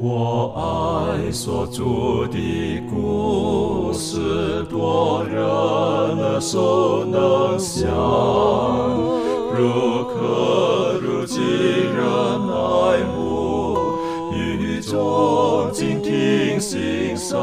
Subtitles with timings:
[0.00, 7.88] 我爱所住的故事，多人耳熟能详，
[9.52, 11.98] 如可如今人
[12.48, 13.76] 爱慕，
[14.32, 17.36] 语中静听心声，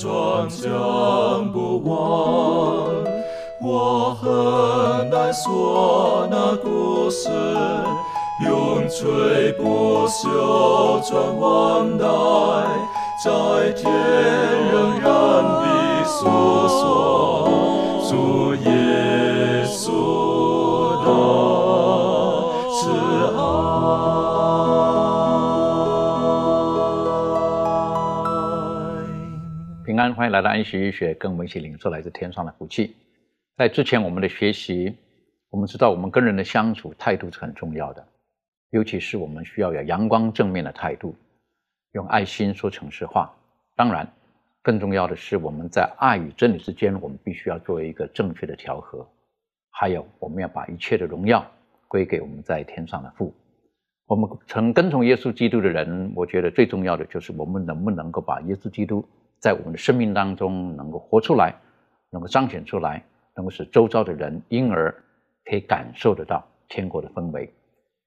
[0.00, 2.86] 转将不忘。
[3.60, 7.28] 我很难说那故事，
[8.46, 12.06] 永垂不朽传万代，
[13.24, 13.92] 在天
[14.70, 15.10] 仍然
[15.42, 16.16] 的诉
[16.68, 16.78] 说
[18.08, 18.70] 主耶
[30.14, 32.94] 欢迎来到安息医学，跟我们一起领受来自天上的福气。
[33.56, 34.94] 在之前我们的学习，
[35.50, 38.06] 我们知道我们跟人的相处态度是很重要的，
[38.70, 41.14] 尤其是我们需要有阳光正面的态度，
[41.92, 43.34] 用爱心说诚实话。
[43.76, 44.08] 当然，
[44.62, 49.06] 更重要的是我们在爱与真理之间，我们必须要做一个正确的调和。
[49.70, 51.44] 还有，我们要把一切的荣耀
[51.86, 53.34] 归给我们在天上的父。
[54.06, 59.06] 我们曾跟从耶稣基督的人，我觉得最重要的就是我们能不能够把耶稣基督
[59.40, 61.54] 在我们的生命当中能够活出来，
[62.10, 63.04] 能够彰显出来，
[63.36, 64.92] 能够使周遭的人因而
[65.44, 67.52] 可以感受得到天国的氛围。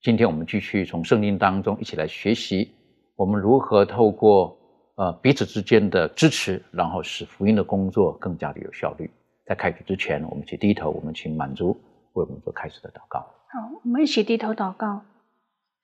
[0.02, 2.72] 今天我们继续从圣经当中一起来学习，
[3.16, 4.58] 我们如何透过
[4.96, 9.10] 呃彼此之间的支持，然后使福音的工作更加的有效率。
[9.46, 11.70] 在开始之前，我们去低头，我们请满足
[12.14, 13.20] 为我们做开始的祷告。
[13.20, 15.02] 好，我们一起低头祷告。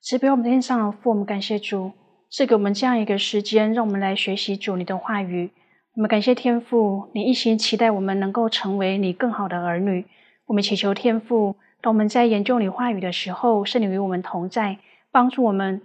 [0.00, 1.92] 慈悲我们天上的父，我们感谢主
[2.30, 5.50] 赐给我们这样一个时间，让我们来学习主你的话语。
[5.94, 10.04] 我们感谢天父，你一心期待我们能够成为你更好的儿女。
[10.44, 14.76] 我们祈求天父，当我们在研究你话语的时候，圣灵与我们同在，
[15.10, 15.80] 帮助我们，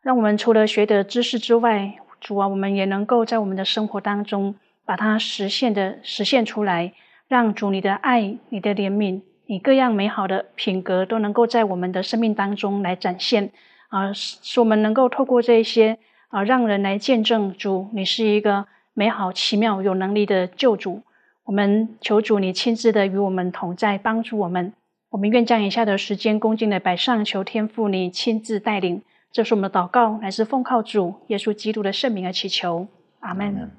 [0.00, 4.54] 让我们除了学得知识之外，主啊，我们也能够在我们的生活当中
[4.86, 6.94] 把它实现的实现出来，
[7.28, 9.20] 让主你的爱、你的怜悯。
[9.44, 13.52] 你各样美好的品格都能够在我们的生命当中来展现，
[13.92, 15.98] 啊，使我们能够透过这一些
[16.28, 21.02] 啊，让人来见证主，你是一个美好、奇妙、有能力的救主。
[21.44, 24.72] 我们求主你亲自的与我们同在，帮助我们。
[25.10, 29.02] 我们愿将以下的时间恭敬的摆上，求天父你亲自带领。
[29.30, 32.86] 这是我们的祷告，乃是奉靠主耶稣基督的圣名而祈求，
[33.20, 33.70] 阿门。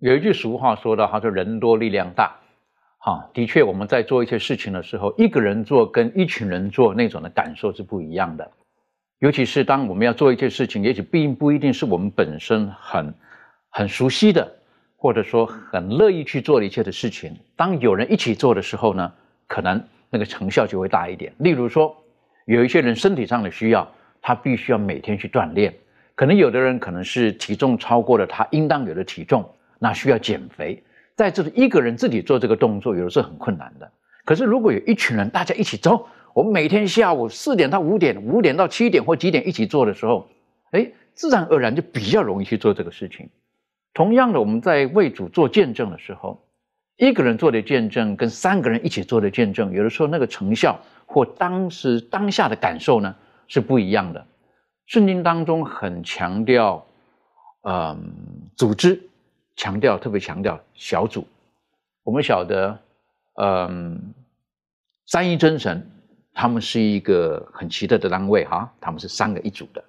[0.00, 2.36] 有一句俗话说的，他说“人多力量大”。
[3.06, 8.50] 啊，的确，我们在做一些事情的时候，一个人做跟一群人做那种的感受是不一样的。
[9.20, 13.14] 尤其是当我们要做一件事情，也许并不一定是我们本身很
[13.70, 14.52] 很熟悉的，
[14.96, 17.32] 或者说很乐意去做的一切的事情。
[17.54, 19.12] 当有人一起做的时候呢，
[19.46, 19.80] 可能
[20.10, 21.32] 那个成效就会大一点。
[21.38, 21.96] 例如说，
[22.46, 23.88] 有一些人身体上的需要，
[24.20, 25.70] 他必须要每天去锻炼；
[26.16, 30.82] 可能有的人可能是体重超过了他应当有的体重，那需要减肥。
[31.16, 33.90] 在这里一个人自己做这个动作，有的时候很困难的。
[34.24, 40.28] 可是如果有一群人，大家一起走，我们每天下午四点到五点，五点到七点或几点一起做的时候，
[40.72, 43.30] 哎，自然而然就比较容易去做这个事情。
[43.94, 46.44] 同样的，我们在为主做见证的时候，
[46.98, 53.16] 一个人做的见证跟三个人一起做的见证，有的时候那个成效或当时当下的感受呢
[53.48, 54.26] 是不一样的。
[54.84, 56.84] 圣经当中很强调，
[57.62, 58.12] 嗯，
[58.54, 59.00] 组织。
[59.56, 61.26] 强调特别强调小组，
[62.04, 62.78] 我们晓得，
[63.34, 64.14] 嗯，
[65.06, 65.90] 三一真神
[66.34, 69.82] 他们是一个很奇特的单位哈，他们是三个一组的。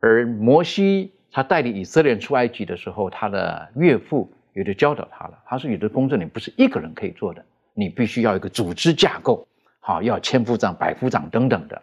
[0.00, 7.44] 而摩西他带领以色列人出埃及的时候，他的岳父也就教导他了，他说：“你的工作你不是一个人可以做的，
[7.74, 9.46] 你必须要一个组织架构，
[9.78, 11.82] 好，要千夫长、百夫长等等的。”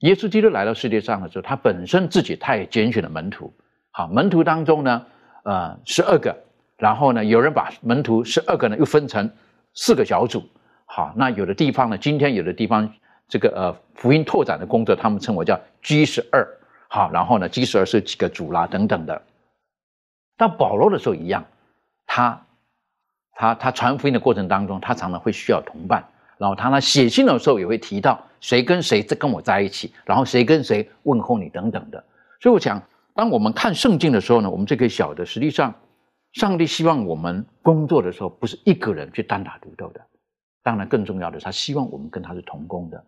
[0.00, 3.54] 耶稣基督来到世界上的时候，他本身自己他也拣选了门徒，
[3.92, 5.06] 好，门徒当中呢。
[5.44, 6.36] 呃，十二个，
[6.76, 9.28] 然后呢，有人把门徒十二个呢又分成
[9.74, 10.48] 四个小组。
[10.86, 12.88] 好，那有的地方呢，今天有的地方
[13.26, 16.46] 这个呃福音拓展的工作，他们称为叫 G 十二。
[16.88, 19.20] 好，然后呢，G 十二是几个组啦等等的。
[20.36, 21.44] 到保罗的时候一样，
[22.06, 22.40] 他
[23.34, 26.04] 他他传福音的过程当中，他常常会需要同伴。
[26.38, 32.04] 然后他呢写信的时候也会提到谁跟谁在跟我在一起，然后谁跟谁问候你等等的。
[32.40, 32.80] 所以我想。
[33.14, 35.74] 当我们看圣经的时候呢，我们就可以晓得，实际上，
[36.32, 40.00] 上帝希望我们工作的时候不是一个人去单打独斗的。
[40.62, 43.04] 当然，更重要的，他希望我们跟他是同工的。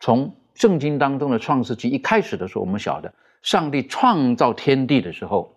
[0.00, 3.12] 从圣经当中的创世纪一开始的时候，我们晓得
[3.42, 5.52] 上帝创造天地的时候，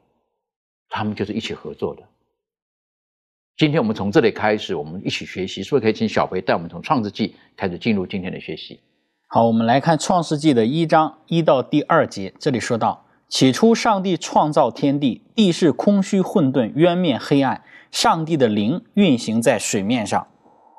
[0.89, 2.01] 他们就是一起合作的。
[3.57, 8.79] 今天我们从这里开始，我们一起学习，是不是可以请小培带我们从创世纪开始进入今天的学习。
[9.27, 20.27] 好，我们来看创世纪的一章一到第二节，这里说到：起初，上帝创造天地，地是空虚混沌，渊面黑暗，上帝的灵运行在水面上。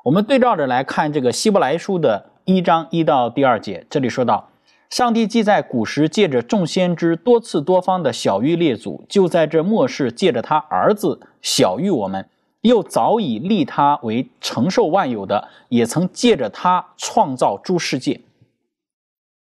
[0.03, 4.51] 我们对照着来看这个希伯来书的一章一到第二节，这里说到，
[4.91, 12.29] 上帝既在古时借着众先知多次多方的小谕列祖，就在这末世借着他儿子小谕我们，
[12.61, 18.21] 又早已立他为承受万有的，也曾借着他创造诸世界。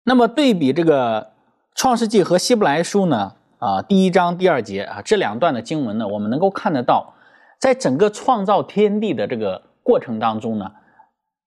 [0.03, 1.30] 那么对比这个
[1.75, 3.33] 创世纪和希伯来书呢？
[3.59, 7.13] 啊，第一章第二节啊，这两段的经文呢，我们能够看得到，
[7.59, 9.63] 在整个创造天地的这个。
[9.83, 10.71] 过程当中呢，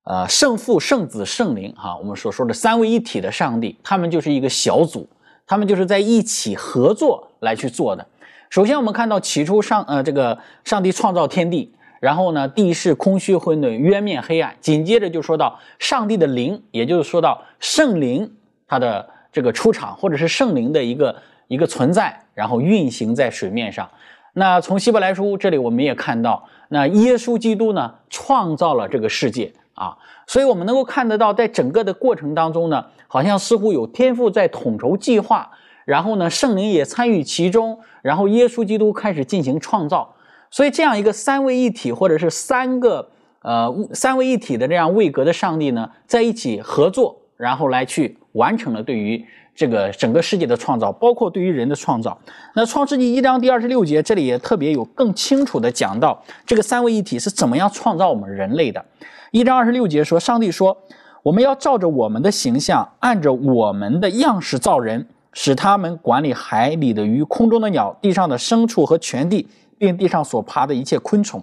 [0.03, 5.07] 呃，圣父、圣子、圣灵，哈，我们所说的三位一体的上帝，他们就是一个小组，
[5.47, 8.05] 他们就是在一起合作来去做的。
[8.49, 14.53] 首先，我们看到起初上，呃，这个上帝创造天地，然后呢，地是空虚混沌，渊面黑暗。
[14.59, 18.35] 紧接着就说到上帝的灵，也就是说到圣灵
[18.67, 21.13] 它的这个出场，或者是圣灵的一个
[21.49, 23.89] 一个存在，然后运行在水面上。
[24.31, 26.47] 那从希伯来书这里，我们也看到。
[26.69, 35.51] 那耶稣基督呢，创造了这个世界啊，所以我们能够看得到，在整个的过程当中呢，好像似乎有天赋在统筹计划，
[35.83, 40.15] 然后呢，圣灵也参与其中，然后耶稣基督开始进行创造，
[40.49, 43.09] 所以这样一个三位一体，或者是三个
[43.41, 49.25] 呃三位一体的这样位格的上帝呢，在一起合作，然后来去完成了对于。
[49.57, 52.19] 这个整个世界的创造，包括对于人的创造。
[52.55, 58.83] 那创世纪一章第二十六节，这里也特别有更清楚的讲到这个三位一体是怎么样创造我们人类的。
[59.31, 60.77] 一章二十六节说，上帝说，
[61.23, 69.47] 我们要照着我们的形象，按着我们的样式造人，使他们管理海里的鱼、空中的鸟、地上的牲畜和全地，
[69.77, 71.41] 并地上所爬的一切昆虫。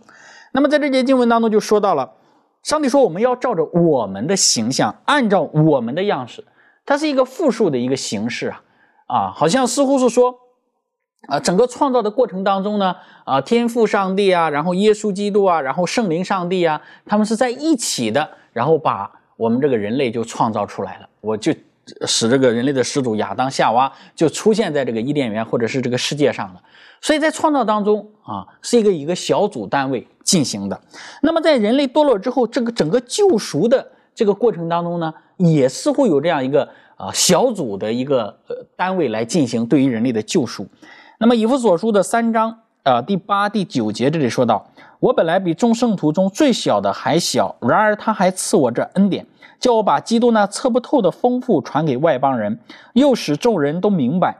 [0.52, 2.10] 那么在这节经文当中就说到了，
[2.62, 6.44] 上帝说我们要照着我们的形象，按照我们的样式。
[6.84, 8.62] 它是一个复数的一个形式啊，
[9.06, 10.34] 啊，好像似乎是说，
[11.28, 21.54] 啊，整个创造的过程当中呢，啊，天父上帝啊，然后耶稣基督啊，然后圣灵上帝啊，他们是在一起的，然后把我们这个人类就创造出来了，我就
[22.06, 26.62] 使这个人类的始祖亚当夏娃就出现在这个伊甸园或者是这个世界上了，
[27.00, 30.80] 所以在创造当中啊，是一个一个小组单位进行的。
[31.22, 35.12] 那么在人类堕落之后，这个整个救赎的这个过程当中呢？
[35.38, 40.66] 也似乎有这样一个啊小组的一个呃单位来进行对于人类的救赎。
[41.18, 44.64] 那么以弗所书的三章啊第八第九节这里说到
[45.00, 49.26] ：“我本来比众圣徒中最小的还小，然而他还赐我这恩典，
[49.58, 52.58] 叫我把基督那测不透的丰富传给外邦人，
[52.92, 54.36] 又使众人都明白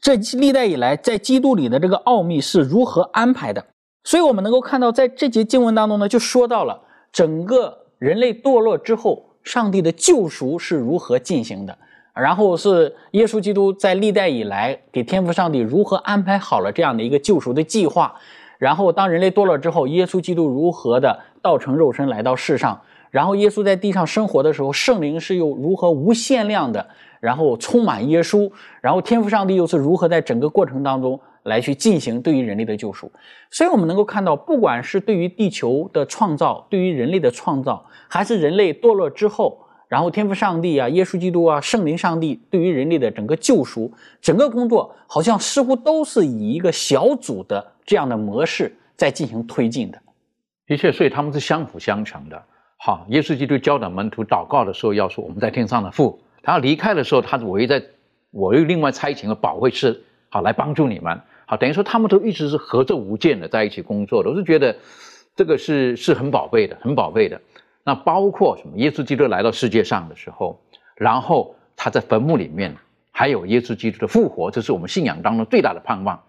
[0.00, 3.62] 这历代以来在基督里的这个奥秘是如何安排的。”
[4.04, 6.80] 所以，我们能够看到在这节经文当中呢，就说到了
[7.12, 9.26] 整个人类堕落之后。
[9.42, 11.76] 上帝的救赎是如何进行的？
[12.12, 18.14] 然后是耶稣基督在历代以来给天父上帝如何安排好了这样的一个救赎的计划？
[18.58, 22.78] 然后当人类堕落之后，耶稣基督如何的道成肉身来到世上？
[23.10, 26.86] 然后耶稣在地上生活的时候，圣灵是又如何无限量的，
[27.18, 28.52] 然后充满耶稣？
[28.82, 31.18] 然后天父上帝又是如何在整个过程当中？
[31.44, 33.10] 来去进行对于人类的救赎，
[33.50, 49.98] 所以我们能够看到，不管是对于地球的创造，对于人类的创造，还是人类堕落之后，然后天父上帝啊、耶稣基督啊、圣灵上帝对于人类的整个救赎，整个工作好像似乎都是以一个小组的这样的模式在进行推进的。
[50.66, 52.42] 的确，所以他们是相辅相成的。
[52.76, 57.80] 好，耶稣基督教导门徒祷告的时候，要说我们在天上的父，他要离开的时候，他我又在，
[58.32, 61.20] 我又另外差遣了保惠师，好来帮助你们。
[61.46, 64.74] 好，等于说他们都一直是合作无间的在一起工作的，我是觉得
[65.36, 67.40] 这个是是很宝贝的，很宝贝的。
[67.90, 68.78] 那包括什么？
[68.78, 70.60] 耶稣基督来到世界上的时候，
[70.94, 72.72] 然后他在坟墓里面，
[73.10, 76.22] 还有耶稣基督的复活，这是我们信仰当中最大的盼望。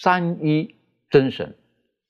[0.00, 0.74] 三一
[1.08, 1.54] 真神，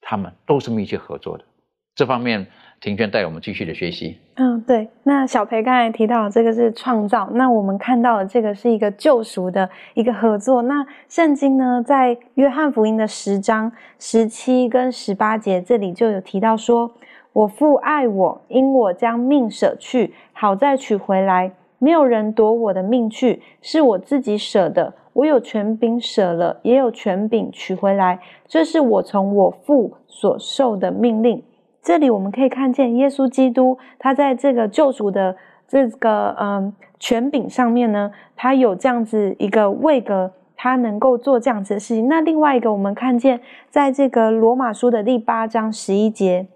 [0.01, 1.45] 他们都是密切合作的，
[1.93, 2.47] 这方面。
[2.81, 4.17] 庭轩带我们继续的学习。
[4.35, 4.89] 嗯，对。
[5.03, 10.61] 那小培刚才提到这个是创造，那我们看到的这个是一个救赎的一个合作。
[10.61, 13.69] 那圣经呢，在约翰福音的十章
[13.99, 16.89] 十七跟十八节这里就有提到说
[17.33, 21.51] ：“我父爱我，因我将命舍去，好再取回来。
[21.77, 24.93] 没有人夺我的命去，是我自己舍的。
[25.13, 28.19] 我有权柄舍了，也有权柄取回来。
[28.47, 31.43] 这是我从我父所受的命令。”
[31.81, 35.35] 这里我们可以看见耶稣基督，他在这个救赎的
[35.67, 42.07] 这个嗯权柄上面呢，他有这样子一个位格，他能够做这样子的事情。
[42.07, 46.47] 那另外一个，我们看见在这个罗马书的第八章十一节。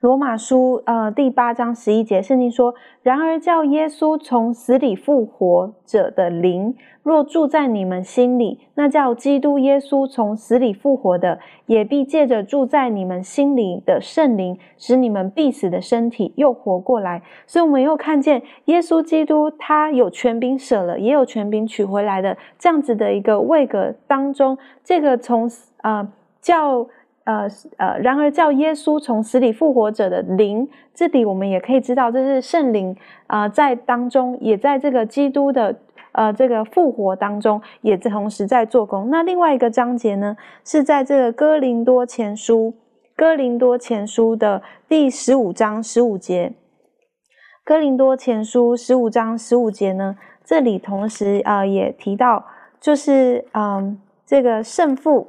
[0.00, 25.50] 罗马书呃第八章十一节，圣经说：“然而叫耶稣从死里复活者的灵，若住在你们心里，那叫基督耶稣从死里复活的，也必借着住在你们心里的圣灵，使你们必死的身体又活过来。”所以，我们又看见耶稣基督他有权柄舍了，也有权柄取回来的这样子的一个位格当中，这个从
[25.82, 26.08] 呃
[26.40, 26.86] 叫。
[27.28, 35.76] 呃呃，然而叫耶稣从死里复活者的灵，这里我们也可以知道，这是圣灵啊，在当中，也在这个基督的
[36.12, 39.10] 呃这个复活当中，也同时在做工。
[39.10, 42.72] 那另外一个章节呢，是在这个哥林多前书，
[43.14, 46.54] 哥林多前书的第十五章十五节。
[47.62, 52.46] 哥林多前书十五章十五节呢，这里同时啊也提到，
[52.80, 55.28] 就是嗯这个圣父。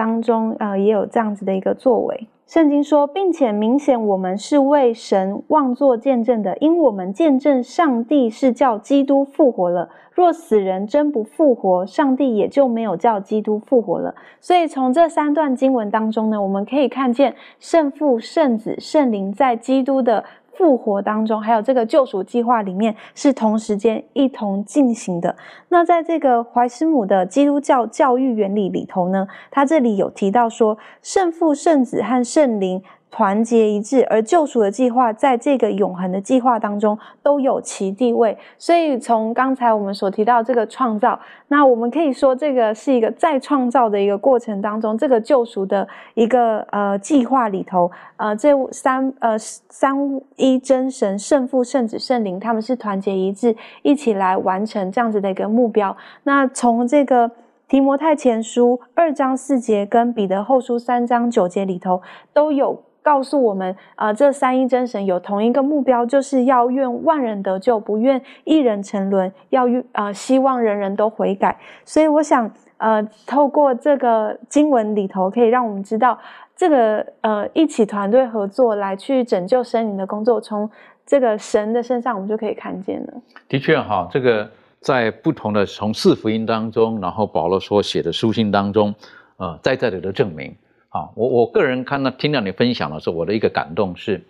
[0.00, 2.26] 当中，呃，也有这样子的一个作为。
[2.46, 9.90] 圣经说，并且明显我们是为神妄作见证的，因我们见证上帝是叫基督复活了。
[10.12, 14.14] 若死人真不复活，上帝也就没有叫基督复活了。
[14.40, 20.24] 所以从这三段经文当中呢，我们可以看见圣父、圣子、圣灵在基督的。
[20.60, 25.34] 复活当中，还有这个救赎计划里面是同时间一同进行的。
[25.70, 32.82] 那在这个怀斯姆的基督教教育原理里头呢，他这里有提到说，圣父、圣子和圣灵。
[33.10, 38.38] 团结一致，而救赎的计划在这个永恒的计划当中都有其地位。
[38.56, 55.96] 所以从刚才我们所提到这个创造，那我们可以说这个是一个再创造的一个过程当中，这个救赎的一个呃计划里头，呃，这三呃三一真神圣父、圣子、圣灵，他们是团结一致，一起来完成这样子的一个目标。
[56.22, 57.28] 那从这个
[57.66, 62.00] 提摩太前书二章四节跟彼得后书三章九节里头
[62.32, 62.80] 都有。
[63.02, 71.58] 告诉我们啊，这三一真神有同一个目标，就是要愿万人得救，不愿一人沉沦，要愿啊，希望人人都悔改。
[71.84, 76.18] 所以我想，呃，透过这个经文里头，可以让我们知道，
[76.54, 80.70] 这个呃，一起团队合作来去拯救生灵的工作，从
[81.06, 83.12] 这个神的身上，我们就可以看见了。
[83.48, 84.48] 的确哈，这个
[84.80, 88.94] 在不同的从四福音当中，然后保罗所写的书信当中，
[89.38, 90.54] 呃，在这里的证明。
[90.92, 94.20] 好，我我个人看到听到你分享的时候，我的一个感动是，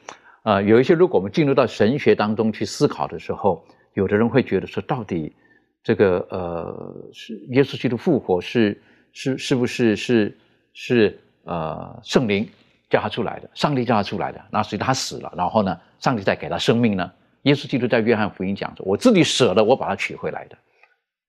[0.43, 3.65] 呃，有一些如果我们进入到神学当中去思考的时候，
[3.95, 5.35] 有的人会觉得说，到底
[5.83, 8.79] 这个呃是耶稣基督复活是
[9.11, 10.39] 是是不是是
[10.75, 12.47] 是呃圣灵
[12.91, 17.11] 叫他出来的，上帝叫他出来的，那所以他死了，然后呢，上帝再给他生命呢？
[17.45, 20.59] 耶稣基督在约翰福音讲说，我自己舍了，我把他取回来的，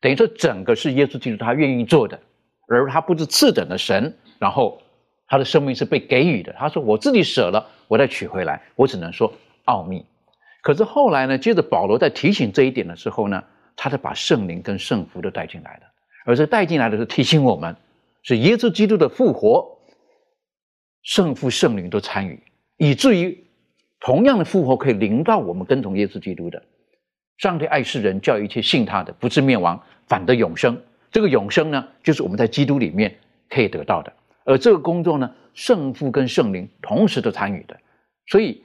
[0.02, 2.20] 等于说整个是耶稣基督他愿意做的，
[2.68, 4.78] 而他不是次等的神，然后。
[5.32, 6.54] 他的生命是被给予的。
[6.60, 9.34] 他说：“我自己舍了，我再取回来。”我只能说
[9.64, 10.06] 奥秘。
[10.62, 11.38] 可是后来呢？
[11.38, 13.42] 接着保罗在提醒这一点的时候呢，
[13.78, 15.84] 他就把圣灵跟圣福都带进来了。
[16.26, 17.74] 而这带进来的是提醒我们，
[18.24, 19.80] 是耶稣基督的复活，
[21.02, 22.44] 圣父、圣灵都参与，
[22.76, 23.42] 以至于
[24.02, 26.62] 同样的复活可以临到我们跟从耶稣基督的。
[27.38, 30.78] 上帝爱世人，叫一切信他的不至灭亡，反得永生。
[31.10, 33.16] 这个永生呢，就是我们在基督里面
[33.50, 34.12] 可以得到的。
[34.43, 37.79] 而这个工作呢，圣父跟圣灵同时都参与的，
[38.25, 38.63] 所以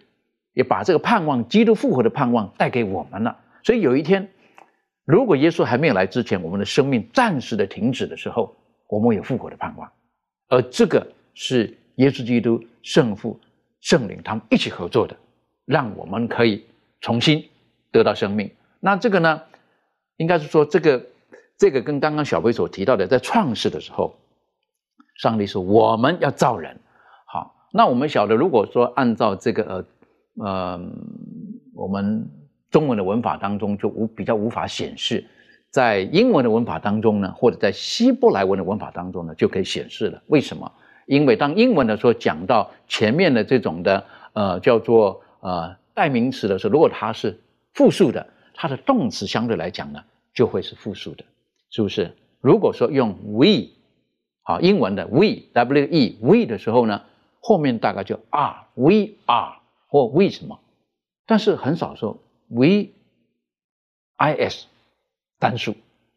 [0.54, 3.38] 也把这个盼望基督复活的盼望带给我们了。
[3.62, 4.28] 所以有一天，
[5.04, 8.56] 如果耶稣还没有来之前，我们的生命暂时的停止的时候，
[8.88, 9.92] 我们有复活的盼望。
[10.48, 13.38] 而这个是耶稣基督、圣父、
[13.80, 15.14] 圣灵他们一起合作的，
[15.66, 16.64] 让我们可以
[17.00, 17.44] 重新
[17.92, 18.50] 得到生命。
[18.80, 19.42] 那这个呢，
[20.16, 21.04] 应该是说这个
[21.58, 24.16] 这个跟刚刚小飞所提到的，在创世的时候。
[25.18, 26.78] 上帝说：“我们要造人，
[27.26, 27.54] 好。
[27.72, 29.86] 那我们晓得，如果说按照这个
[30.36, 30.80] 呃呃，
[31.74, 32.30] 我们
[32.70, 35.24] 中文的文法当中就无比较无法显示，
[35.70, 40.22] 在英文的文法当中呢，或者在希伯来文的文法当中呢，就可以显示了。
[40.26, 40.70] 为什么？
[41.06, 44.04] 因为当英文的说讲到前面的这种的
[44.34, 47.38] 呃叫做呃代名词的时候，如果它是
[47.72, 50.02] 复数的，它的动词相对来讲呢，
[50.34, 51.24] 就会是复数的，
[51.70, 52.14] 是不是？
[52.40, 53.75] 如果说用 we。
[54.48, 57.02] 好，英文的 we w e we 的时候呢，
[57.40, 59.56] 后面大概就 are we are
[59.88, 60.60] 或为什么，
[61.26, 62.90] 但是很少说 we
[64.14, 64.68] i s
[65.40, 65.74] 单数，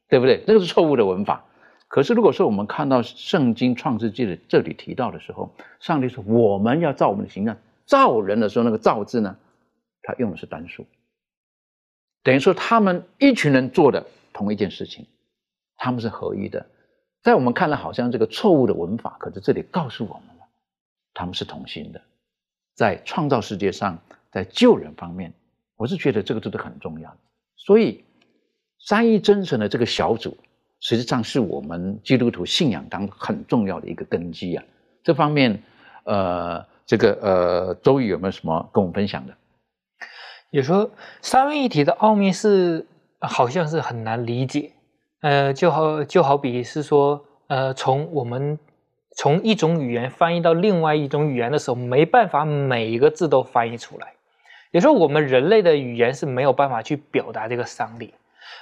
[0.08, 0.44] 对不对？
[0.46, 1.44] 这个是错误的文法。
[1.88, 7.58] 可是如果说我们看到圣经创世纪的这里提到的时候，上帝说我们要造我们的形象，
[7.88, 9.36] 造人的时候那个造字呢，
[10.04, 10.86] 他用的是单数。
[12.22, 15.08] 等于说他们一群人做的同一件事情，
[15.78, 16.64] 他们是合一的。
[17.22, 20.46] 在我们看来，好像这个错误的文法，可是这里告诉我们了，
[21.14, 22.02] 他们是同心的，
[22.76, 24.00] 在创造世界上，
[24.32, 25.34] 在救人方面，
[25.76, 27.14] 我是觉得这个真的很重要。
[27.58, 28.04] 所以，
[28.80, 30.38] 三一真神的这个小组，
[30.80, 34.64] 实际上是我们基督徒信仰当中很重要的一个根基啊。
[35.04, 35.62] 这方面，
[36.06, 39.34] 呃，这个呃，周瑜有没有什么跟我们分享的？
[40.52, 40.90] 也说
[41.22, 42.88] 三位一体的奥秘是
[43.20, 44.72] 好像是很难理解。
[45.22, 48.58] 呃，就好就好比是说，呃，从我们
[49.18, 54.14] 从一种语言翻译到另外一种语言的时候，没办法每一个字都翻译出来。
[54.72, 58.14] 也说我们人类的语言是没有办法去表达这个上帝。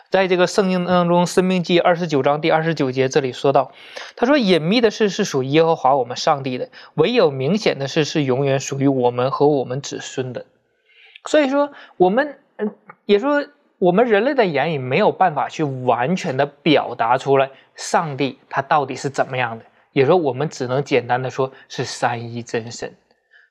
[0.09, 3.71] 在这个圣经当中，《生命记》二十九章第二十九节这里说到，
[4.15, 10.45] 他说：“隐秘的事是属耶和华我们上帝的，唯有明显的事是永远属于我们和我们子孙的。”
[11.27, 12.73] 所以说，我们嗯，
[13.05, 13.45] 也说。
[13.79, 19.65] 我们人类的言语没有办法去完全的表达出来，上帝他到底是怎么样的？
[19.91, 22.95] 也说我们只能简单的说是三一真神。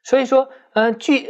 [0.02, 1.28] 所以说，嗯，据，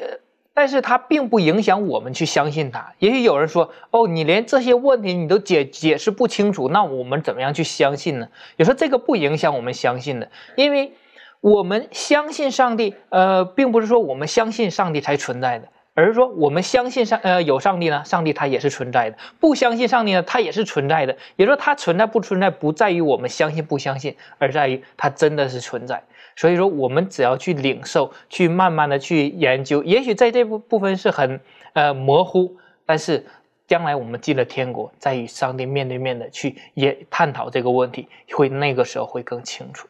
[0.55, 2.95] 但是它并不影响我们去相信他。
[2.99, 8.29] 也许有人说，哦，你连这些问题你都解解释不清楚，那我们怎么样去相信呢？
[8.57, 10.93] 也说这个不影响我们相信的，因为
[11.41, 15.69] 我们相信上帝，呃，并不是说我们相信上帝才存在的。
[15.97, 21.17] 而是说，我们相信上呃有上帝呢，上帝他也是存在的；不相信上帝呢，他也是存在的。
[21.37, 26.03] 也就说，他存在不存在，不在于我们相信不相信，而在于他真的是存在。
[26.37, 31.41] 所以说，我们只要去领受，去慢慢的去研究，也许在这部部分是很
[31.73, 33.25] 呃模糊，但是
[33.67, 39.88] 将来我们进了天国，再与上帝面对面的去也探讨这个问题，会那个时候会更清楚。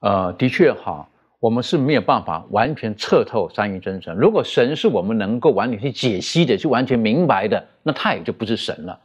[0.00, 1.08] 呃，的确哈。
[1.42, 4.14] 我们是没有办法完全彻透三一真神。
[4.14, 8.96] 如果神是我们能够完全去解析的，去完全明白的，那他也就不是神了，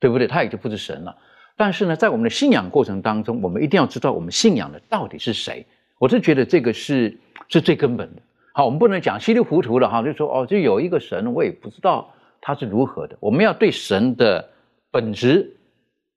[0.00, 0.26] 对不对？
[0.26, 1.16] 他也就不是神了。
[1.56, 5.64] 但是呢，在我们的信仰过程当中，我们一定要知道我们信仰的到底是谁。
[6.00, 7.16] 我是觉得这个是
[7.48, 8.22] 是最根本的。
[8.54, 13.16] 好，我们不能讲稀里糊涂的哈，就说哦，就有一个神，我也不知道他是如何的。
[13.20, 14.44] 我们要对神的
[14.90, 15.56] 本质、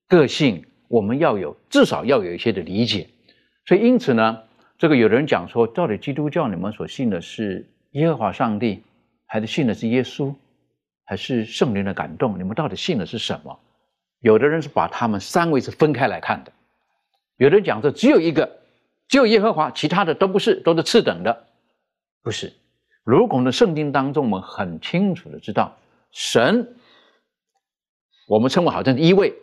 [0.07, 3.07] 个性，我们要有至少要有一些的理解。
[3.67, 4.39] 所以因此呢。
[4.77, 8.83] 这个有人讲说，到底基督教你们所信的是耶和华上帝，
[9.25, 10.35] 还是信的是耶稣，
[11.03, 12.37] 还是圣灵的感动？
[12.37, 13.59] 你们到底信的是什么？
[14.19, 16.51] 有的人是把他们三位是分开来看的，
[17.37, 18.59] 有人讲说只有一个，
[19.07, 21.47] 只有耶和华，其他的都不是，都是次等的，
[22.21, 22.53] 不是。
[23.03, 25.75] 如果呢，圣经当中我们很清楚的知道，
[26.11, 26.75] 神，
[28.27, 29.33] 我们称为好像一位，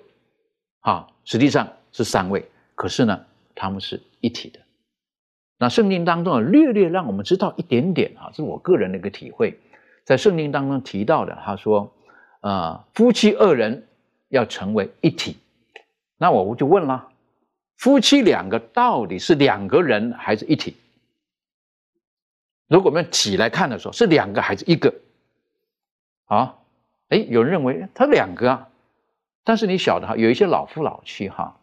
[0.80, 4.60] 啊，实际上是三位，可是呢，他们是一体的。
[5.56, 9.56] 那圣经当中啊，略略让我们知道一点点啊，这是我个人的一个体会，
[10.04, 11.92] 在圣经当中提到的，他说，
[12.40, 13.86] 呃，夫妻二人
[14.28, 15.36] 要成为一体。
[16.18, 17.08] 那我就问了，
[17.76, 20.76] 夫妻两个到底是两个人还是一体？
[22.66, 24.92] 如果我们起来看的时候，是两个还是一个？
[26.24, 26.56] 啊，
[27.10, 28.68] 哎，有人认为他两个啊，
[29.44, 31.60] 但是你晓得哈，有一些老夫老妻哈，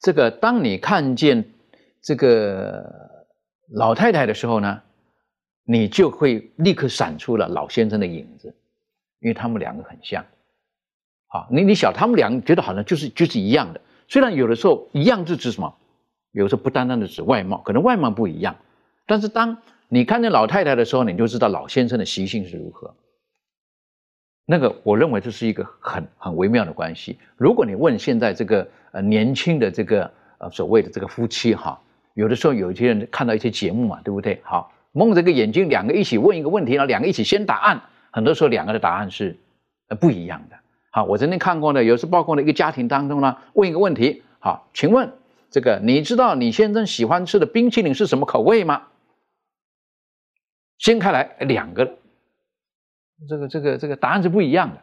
[0.00, 1.44] 这个当你看见。
[2.02, 2.84] 这个
[3.68, 4.82] 老太太的时候呢，
[5.64, 8.52] 你就会立刻闪出了老先生的影子，
[9.20, 10.24] 因为他们两个很像。
[11.28, 13.80] 好，你你想，他们两个觉得好像就是就是一样的。
[14.08, 15.74] 虽然有的时候一样是指什么，
[16.32, 18.56] 有时候不单单的指外貌，可能外貌不一样，
[19.06, 19.56] 但是当
[19.88, 22.92] 你看见老太太的时候，你就知道老先生的习性是如何。
[24.44, 27.20] 那个，我认为这是一个很很微妙的关系。
[27.36, 31.80] 如果你问现在这个呃年轻的这个呃所谓的这个夫妻哈。
[32.14, 34.40] 有的时候，有些人看到一些节目嘛，对不对？
[34.44, 37.82] 好，蒙着个眼睛，两个一起问一个问题，然后两个一起先答案。
[38.10, 39.38] 很多时候，两个的答案是
[39.88, 40.56] 呃不一样的。
[40.90, 45.12] 好，我曾经看过呢，有时包括呢一个家庭当中呢，问一个问题，好，请问
[45.50, 48.88] 这个你知道你先生喜欢吃的冰淇淋是什么口味吗？
[50.78, 51.96] 掀开来，两个，
[53.28, 54.82] 这个这个这个答案是不一样的，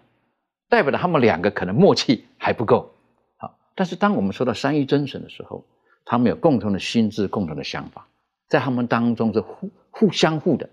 [0.69, 2.91] 代表着他们两个可能默契还不够。
[3.37, 5.65] 好，但是当我们说到三一真神的时候，
[6.11, 8.03] 他们有共同的心智、共同的想法，
[8.47, 10.67] 在他们当中是互互相互的，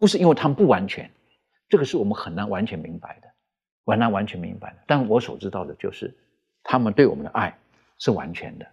[0.00, 1.08] 不是因为他们不完全，
[1.68, 3.28] 这个是我们很难完全明白的，
[3.86, 4.78] 很难完全明白的。
[4.88, 6.12] 但我所知道的就是，
[6.64, 7.56] 他们对我们的爱
[7.98, 8.66] 是完全的，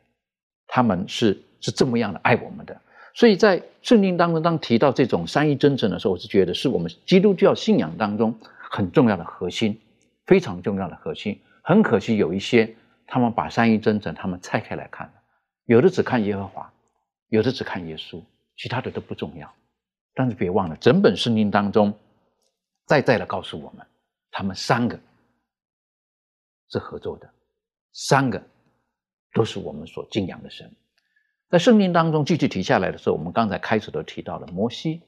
[0.65, 2.75] 他们是是这么样的爱我们的。
[3.13, 8.35] 所以在圣经当中，当提到这种三一真神的时候，我是觉得是我们基督教信仰当中
[8.71, 9.79] 很重要的核心，
[10.25, 11.39] 非常重要的核心。
[11.61, 12.75] 很可惜有一些
[13.05, 15.13] 他们把三一真神他们拆开来看。
[15.67, 16.73] 有的只看耶和华，
[17.27, 18.21] 有的只看耶稣，
[18.55, 19.53] 其他的都不重要。
[20.13, 21.93] 但是别忘了，整本圣经当中，
[22.85, 23.85] 在在的告诉我们，
[24.31, 24.97] 他们三个
[26.71, 27.29] 是合作的，
[27.91, 28.41] 三个
[29.33, 30.73] 都是我们所敬仰的神。
[31.49, 35.01] 在圣经当中继续提下来的时候，我们刚才开始都提到了摩西。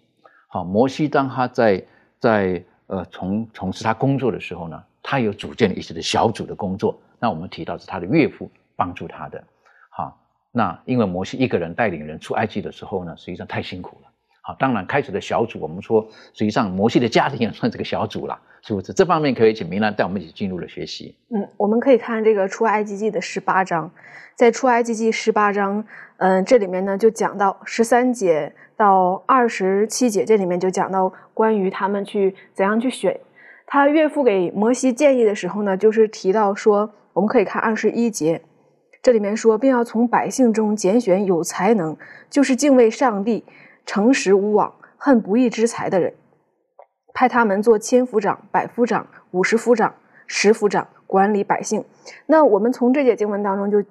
[0.49, 1.85] 好，摩西当他在
[2.19, 6.99] 在呃从从事他工作的时候呢，他有组建了一些的小组的工作。
[7.17, 9.41] 那我们提到是他的岳父帮助他的。
[10.51, 14.09] 那因为摩西一个人带领人出埃及的时候呢，实际上太辛苦了。
[14.41, 18.91] 好，当然开始的小组，我们说实际上摩西的家庭也算这个小组了，是不是？
[18.93, 21.15] 这方面可以请明兰带我们一起进入了学习。
[21.29, 23.91] 嗯，我们可以看这个出埃及记的十八章，
[24.35, 25.85] 在出埃及记十八章，
[26.17, 33.19] 嗯，这里面呢就讲到十三节到二十七节，这里面就讲到关于他们去怎样去选。
[33.67, 38.41] 他岳父给摩西建议的时候呢，就是提到说，我们可以看二十一节，
[39.01, 41.95] 这里面说，并要从百姓中拣选有才能，
[42.29, 43.45] 就是敬畏上帝。
[43.85, 46.13] 诚实无妄、恨不义之财的人，
[47.11, 49.95] 派他们做千夫长、百夫长、五十夫长、
[50.27, 51.83] 十夫长，管理百姓。
[52.27, 53.83] 那我们从这节经文当中，就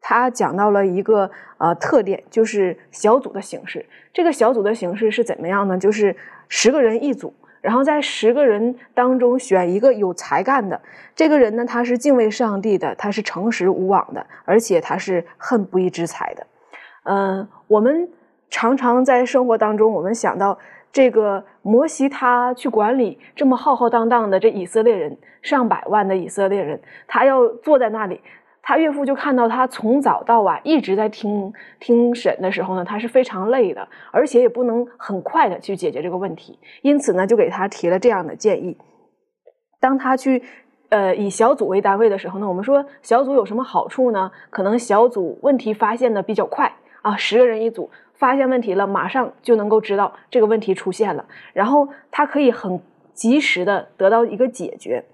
[0.00, 3.86] 他讲到了一个呃特点，就是小组的形式。
[4.12, 5.78] 这个小组的形式是怎么样呢？
[5.78, 6.16] 就是
[6.48, 7.32] 十个人一组，
[7.64, 10.78] 然后在十个人当中选一个有才干的
[11.16, 16.46] 这个人呢，他是敬畏上帝的，他是诚实无妄的，而且他是恨不义之财的。
[17.04, 18.08] 嗯，我们。
[18.50, 20.56] 常常在生活当中，我们想到
[20.92, 28.20] 这个摩西，他去管理这么浩浩荡荡的这以色列人，上百万的以色列人，他要坐在那里，
[28.64, 38.76] 他岳父就看到他从早到晚一直在听听审的时候呢，他是非常累的，而且也不能很快的去解决这个问题，因此呢，就给他提了这样的建议。
[39.78, 40.42] 当他去
[40.88, 44.32] 呃以小组为单位的时候呢，我们说小组有什么好处呢？
[44.48, 46.72] 可能小组问题发现的比较快
[47.02, 47.90] 啊，十个人一组。
[48.16, 52.80] 发现问题了，马上就能够知道这个问题出现了，然后他可以很
[53.12, 55.04] 及时的得到一个解决。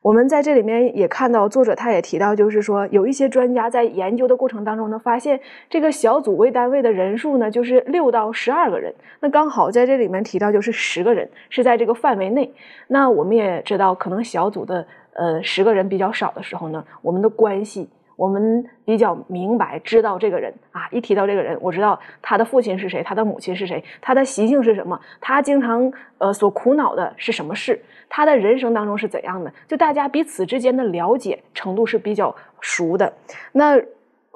[0.00, 8.94] 我们在这里面也看到，作者他也提到，就是说有一些专家在研究的过程当中呢，发现这个小组为单位的人数呢，就是六到十二个人。
[9.20, 12.54] 那刚好在这里面提到就是十个人是在这个范围内。
[12.86, 17.90] 那我们也知道，可能小组的呃十个人比较少的时候呢，我们的关系。
[18.18, 33.12] 我们比较明白，知道这个人啊，一提到这个人，我知道他的父亲是谁，他的母亲是谁，他的习性是什么，他经常呃所苦恼的是什么事，他的人生当中是怎样的，就大家彼此之间的了解程度是比较熟的。
[33.52, 33.80] 那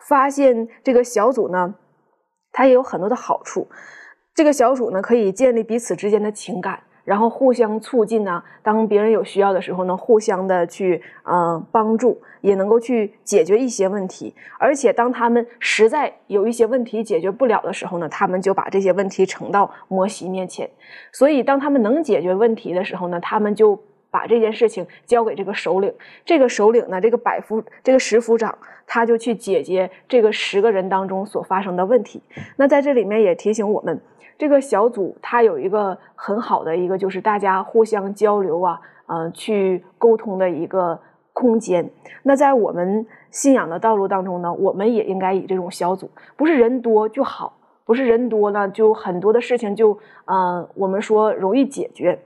[0.08, 1.74] 发现这个小组呢，
[2.52, 3.66] 它也有很多的好处，
[4.32, 6.84] 这个小组呢可以建立彼此之间的情感。
[7.04, 14.32] 然后互相促进呢，当别人有需要的时候呢，互相的去呃帮助，也能够去解决一些问题。
[14.58, 20.70] 而且当他们实在有一些问题解决不了的时候呢，他们就把这些问题呈到摩西面前。
[21.10, 23.76] 所以当他们能解决问题的时候呢，他们就
[24.10, 25.92] 把这件事情交给这个首领。
[26.24, 32.22] 这个首领呢，这个百夫这个十夫长，他就去解决这个十个人当中所发生的问题。
[32.56, 34.00] 那在这里面也提醒我们。
[34.38, 40.98] 这个小组它有一个很好的一个，就是大家互相交流啊，嗯，去沟通的一个
[41.32, 41.88] 空间。
[42.24, 52.18] 那在我们信仰的道路当中呢，我们也应该以这种小组，不是人多就好，不是人多呢就很多的事情就，嗯，我们说容易解决。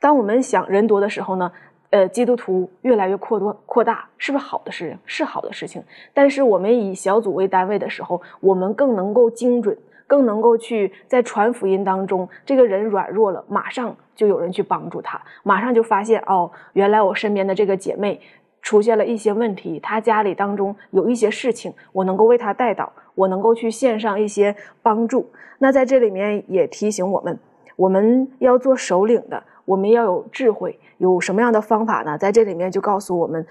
[0.00, 1.52] 当我们想人多的时候呢，
[1.90, 4.98] 呃，基督徒越来越扩多扩大，是不是好的事？
[5.04, 5.84] 是好的事情。
[6.14, 9.76] 但是我们以小组为单位的时候，我们更能够精准。
[10.12, 18.20] 更能够去在传福音当中，这个人软弱了，马上就有人去帮助他，马上就发现哦，原来我身边的这个姐妹
[18.60, 25.30] 出现了一些问题，她家里当中有一些事情，我能够为她带导，我能够去献上一些帮助。
[25.60, 27.38] 那在这里面也提醒我们，
[27.76, 32.18] 我们要做首领的，我们要有智慧，有什么样的方法呢？
[32.18, 33.46] 在这里面就告诉我们，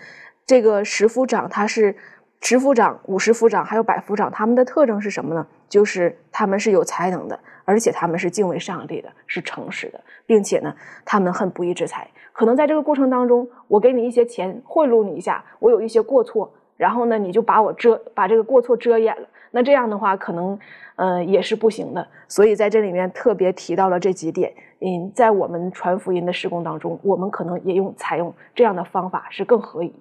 [0.46, 1.96] 这个十夫长他是。
[2.44, 5.46] 十夫长、五十夫长还有百夫长，他们的特征是什么呢？
[5.72, 12.06] 就是他们是有才能的，而且他们是敬畏上帝的，是诚实的，并且呢，他们恨不义之财。
[12.34, 19.26] 可能在这个过程当中，我给你一些钱贿赂你一下，我有一些过错，然后呢，你就把我遮把这个过错遮掩了。
[19.52, 20.60] 那这样的话，可能
[20.98, 22.06] 呃也是不行的。
[22.28, 24.54] 所以在这里面特别提到了这几点。
[24.82, 29.94] 嗯，在我们传福音的施工当中，我们可能也用采用这样的方法是更合宜。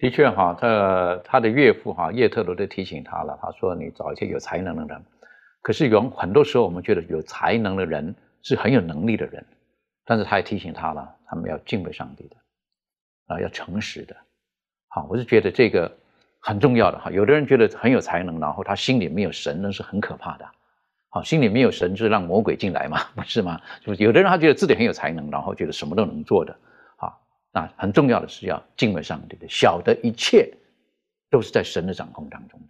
[0.00, 5.04] 的确哈，他他的岳父哈叶特罗都提醒他了，他说你找一些有才能的人。
[5.62, 9.44] 可是有很多时候我们觉得有才能的人是很有能力的人，
[10.06, 12.36] 但是他也提醒他了，他们要敬畏上帝的，
[13.26, 14.16] 啊，要诚实的。
[14.88, 15.94] 好，我是觉得这个
[16.40, 17.10] 很重要的哈。
[17.10, 20.48] 有的人觉得很有才能，然后他心里没有神，那是很可怕的。
[21.10, 23.60] 好，心里没有神，就是让魔鬼进来嘛，不是吗？
[23.84, 26.56] 就是有的人他觉得自己很有才能，然后觉得什么都能做的。
[27.52, 30.52] 那很重要的是要敬畏上帝的，晓得一切
[31.28, 32.60] 都是在神的掌控当中。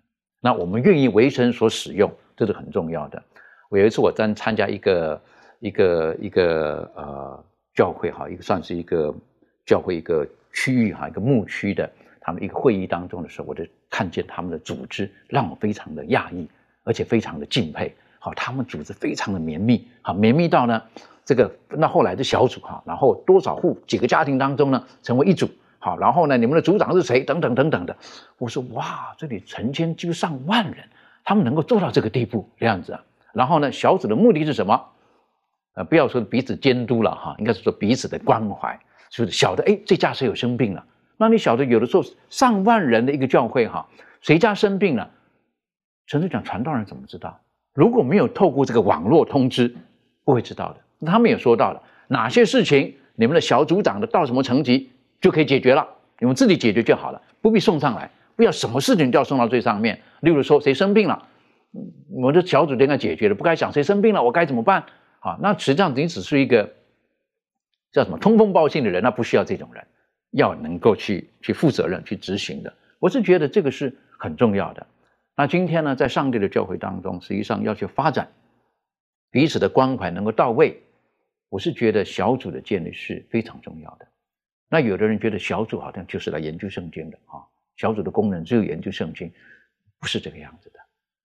[0.40, 3.22] 那我们愿意为神所使用，这是很重要的。
[3.68, 5.22] 我有一次我在参加一个
[5.58, 9.14] 一个一个呃教会哈，一个算是一个
[9.66, 11.88] 教会一个区域哈，一个牧区的
[12.18, 16.48] 他们一个会议当中的时候，我就看见他们的组织让我非常的讶异，
[16.84, 17.94] 而且非常的敬佩。
[18.18, 20.82] 好，他们组织非常的绵密，好绵密到呢。
[21.30, 27.22] 这个那后来的小组哈，然后多少户几个家庭当中呢，成为一组好，然后呢，你们的组长是谁？
[27.22, 27.96] 等等等等的。
[28.36, 30.88] 我说哇，这里成千就上万人，
[31.22, 33.04] 他们能够做到这个地步这样子啊。
[33.32, 34.84] 然后呢，小组的目的是什么？
[35.74, 38.76] 呃，不要说彼此监督了哈，应该是说彼此的关怀，
[39.08, 40.84] 就是晓得哎，这家谁有生病了？
[41.16, 43.88] 那你晓得有的时候上万人的一个教会哈，
[44.20, 45.08] 谁家生病了？
[46.08, 47.38] 陈市长传道人怎么知道？
[47.72, 49.76] 如果没有透过这个网络通知，
[50.24, 50.80] 不会知道的。
[51.06, 55.86] 他们也说到了哪些事情，你们的小组长的到什么层级就可以解决了，
[56.18, 60.00] 你们自己解决就好了，不必送上来，不要什么事情都要送到最上面。
[60.20, 61.26] 例如说谁生病了，
[62.10, 64.84] 我的小组应该解决了，不该想谁生病了我该怎么办
[65.20, 65.38] 啊？
[65.40, 66.70] 那实际上你只是一个
[67.92, 69.86] 叫什么通风报信的人，那不需要这种人，
[70.32, 72.72] 要能够去去负责任去执行的。
[72.98, 74.86] 我是觉得这个是很重要的。
[75.36, 78.28] 那今天呢，在上帝的教会当中，实际上要去发展
[79.30, 80.82] 彼此的关怀能够到位。
[81.50, 84.06] 我是觉得小组的建立是非常重要的。
[84.68, 87.42] 那有的人觉得小组好像就是来研究圣经的啊，
[87.76, 89.30] 小组的功能只有研究圣经，
[89.98, 90.78] 不是这个样子的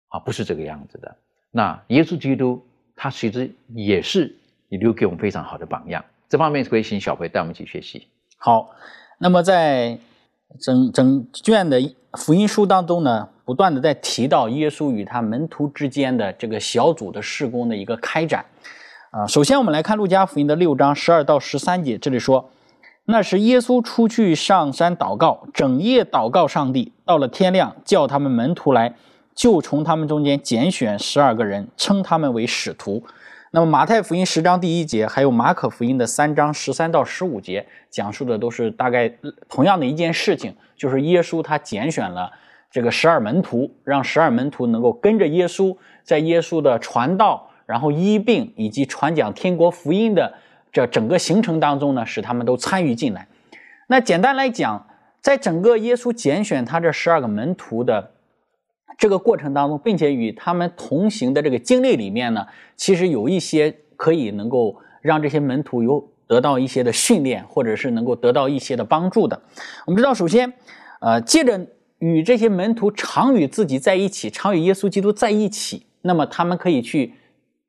[0.08, 1.16] 啊，不是这个样子的。
[1.52, 4.36] 那耶稣基督他其实也是
[4.70, 6.04] 留给我们非常好的榜样。
[6.28, 8.08] 这方面可以请小培带我们一起学习。
[8.36, 8.72] 好，
[9.20, 9.98] 那么在
[10.60, 11.80] 整整卷的
[12.18, 18.44] 福音书当中呢，不断的在提到耶稣与他门徒之间的这个小组的事工的一个开展。
[19.16, 22.50] 啊，首先我们来看路加福音的六章十二到十三节，这里说，
[23.06, 28.94] 那时耶稣出去上山祷告，整夜祷告上帝，到了天亮，叫他们门徒来，
[29.34, 33.06] 就从他们中间拣选十二个人，称他们为使徒。
[33.52, 39.08] 那么马太福音十章第一节，还有马可福音的三章十三到十五节，讲述的都是大概
[39.48, 42.30] 同样的一件事情，就是耶稣他拣选了
[42.70, 47.48] 这个十二门徒，让十二门徒能够跟着耶稣，在耶稣的传道。
[47.66, 50.34] 然后医病以及传讲天国福音的
[50.72, 53.28] 这整个行程当中呢，使他们都参与进来。
[53.88, 54.88] 那简单来讲，
[55.22, 58.12] 在整个耶稣拣选他这十二个门徒的
[58.98, 69.42] 这个过程当中，并且与他们同行的这个经历里面呢，其实有一些可以能够让这些门徒有得到一些的训练，或者是能够得到一些的帮助的。
[69.86, 70.54] 我们知道，首先，
[71.00, 71.66] 呃，借着
[71.98, 77.14] 与这些门徒常与自己在一起，常与耶稣基督在一起，那么他们可以去。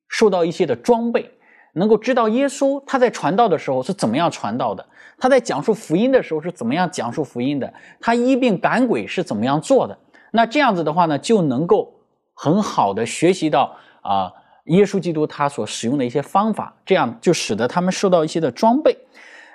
[0.08, 1.30] 受到一些的装备，
[1.74, 4.86] 能够知道耶稣他在传道的时候是怎么样传道的，
[5.18, 9.98] 他在讲述福音的时候是怎么样讲述福音的，他医病赶鬼是怎么样做的。
[10.32, 11.92] 那这样子的话呢，就能够
[12.34, 14.32] 很好的学习到啊，
[14.66, 18.96] 耶稣基督他所使用的一些方法，这样就使得他们受到一些的装备。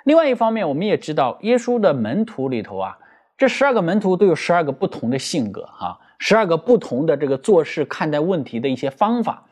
[0.04, 2.98] 另外一方面，我们也知道耶稣的门徒里头啊，
[3.36, 9.44] 这十二个门徒都有十二个不同的性格哈，十二个不同的这个做事看待问题的一些方法。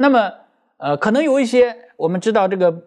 [0.00, 0.32] 那么，
[0.76, 2.82] 呃，可能有一些我们知道这个，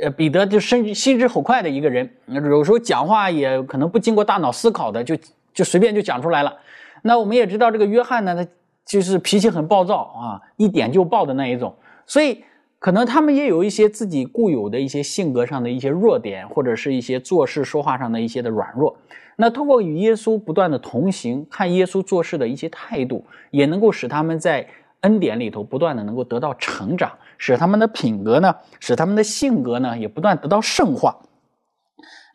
[0.00, 5.16] 呃，彼得就心心直口快的一个人，有时候讲话也可能不经过大脑思考的，就
[5.52, 6.56] 就随便就讲出来了。
[7.02, 8.48] 那我们也知道这个约翰呢，他
[8.86, 11.74] 就是脾气很暴躁啊，一点就爆的那一种。
[12.06, 12.44] 所以
[12.78, 18.96] 可能他们也有一些自己固有的一些性格上的一些弱点，或者是一些做事说话上的一些的软弱。
[19.34, 24.64] 那通过与耶稣不断的同行，看耶稣做事的一些态度，也能够使他们在。
[25.02, 31.16] 恩典里头不断的能够得到成长，使他们的品格呢，使他们的性格呢，也不断得到圣化。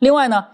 [0.00, 0.46] 另外呢，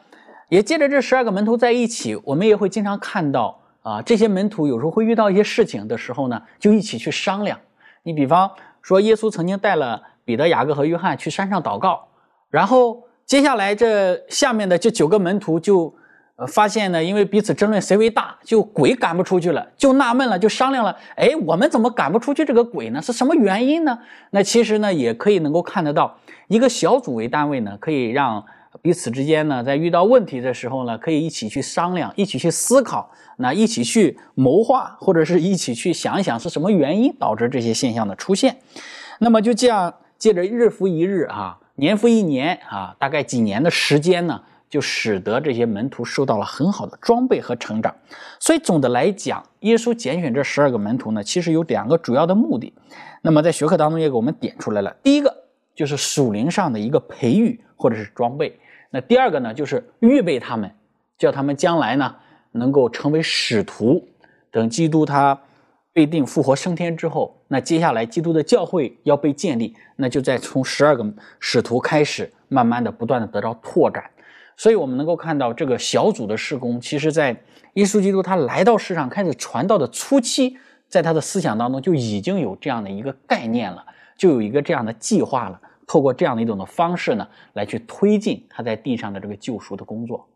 [0.48, 7.58] 也借着这十二个门徒在一起，我们也会经常看到啊，这些门徒有时候会遇到一些事情的时候呢，就一起去商量。
[8.02, 8.50] 你比方
[8.82, 12.08] 说，耶稣曾经带了彼得、雅各和约翰去山上祷告，
[12.50, 15.94] 然后接下来这下面的这九个门徒就。
[16.36, 20.96] 呃，发现呢，因为彼此争论谁为大，就鬼赶不出去了，就纳闷了，就商量了。
[21.14, 23.00] 哎，我们怎么赶不出去这个鬼呢？
[23.00, 23.96] 是什么原因呢？
[24.30, 26.18] 那其实呢，也可以能够看得到，
[26.48, 28.44] 一个小组为单位呢，可以让
[28.82, 38.56] 彼此之间呢，在遇到问题的时候呢，可以一起去商量，一起去思考，那一起去谋划，或者是一起去想一想是什么原因导致这些现象的出现。
[39.20, 44.42] 那么就这样，借着日复一日啊，年复一年啊，大概几年的时间呢？
[44.74, 47.94] 就使得这些门徒受到了很好的装备和成长，
[48.40, 52.74] 所以总的来讲，耶稣拣选这十二个门徒呢，其实有两个主要的目的。
[53.22, 55.32] 那么在学课当中也给我们点出来了，第一个
[55.76, 58.58] 就是属灵上的一个培育或者是装备。
[58.90, 60.68] 那第二个呢，就是预备他们，
[61.16, 62.12] 叫他们将来呢
[62.50, 64.04] 能够成为使徒。
[64.50, 65.40] 等基督他
[65.92, 71.06] 被定复活升天之后，那接下来基督的教会要被建立，那就在从十二个
[71.38, 74.10] 使徒开始，慢慢的不断的得到拓展。
[74.56, 77.36] 所以，我们能够看到这个小组的施工，其实在
[77.74, 80.56] 耶稣基督他来到世上开始传道的初期，
[80.88, 83.84] 在他的思想当中就已经有这样的一个概念了，
[84.16, 85.60] 就有一个这样的计划了。
[85.86, 90.26] 透过这样的一种的方式呢，来去推进他在地上的这个救赎的工作。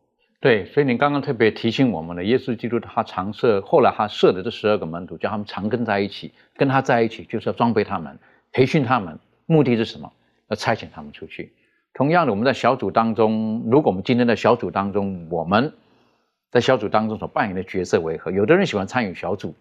[0.41, 8.19] 对，所以您刚刚特别提醒我们了，耶稣基督他常设，后来他设的这十二个门徒，叫他们常跟在一起，跟他在一起，就是要装备他们，
[8.53, 10.13] 培训他们，目的是什么？
[10.49, 11.53] 要差遣他们出去。
[11.99, 15.73] 同样的，我们在小组当中，如果我们今天的小组当中，我们
[16.53, 18.31] 在小组当中所扮演的角色为何？
[18.31, 19.53] 有的人喜欢参与小组，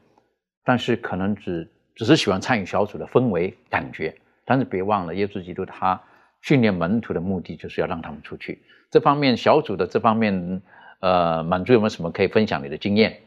[0.63, 4.15] 但是可能只只是喜欢参与小组的氛围感觉。
[4.45, 5.99] 但是别忘了，耶稣基督他
[6.41, 8.61] 训练门徒的目的就是要让他们出去。
[8.91, 10.61] 这方面小组的这方面，
[10.99, 13.17] 呃，满足有没有什么可以分享你的经验？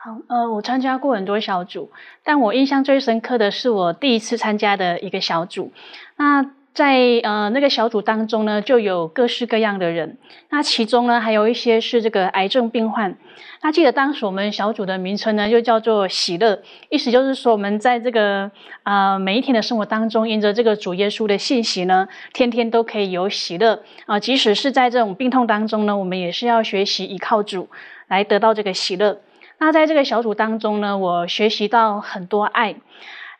[0.00, 1.92] 好，呃，我参加过很多小组，
[2.24, 5.70] 但我印象最深刻的是我第一次参加的一个小组。
[6.16, 10.18] 那在呃那个小组当中呢，就有各式各样的人。
[10.50, 13.16] 那其中呢，还有一些是这个癌症病患。
[13.62, 16.60] 那记得当时我们小组的名称呢，就叫做喜乐，
[16.90, 18.50] 意思就是说，我们在这个
[18.82, 24.20] 啊每一天的生活当中，因着这个主耶稣的信息呢，天天都可以有喜乐啊。
[24.20, 27.70] 即使是在这种病痛当中呢，我们也是要学习依靠主
[28.06, 29.18] 来得到这个喜乐。
[29.56, 32.76] 那在这个小组当中呢，我学习到很多爱。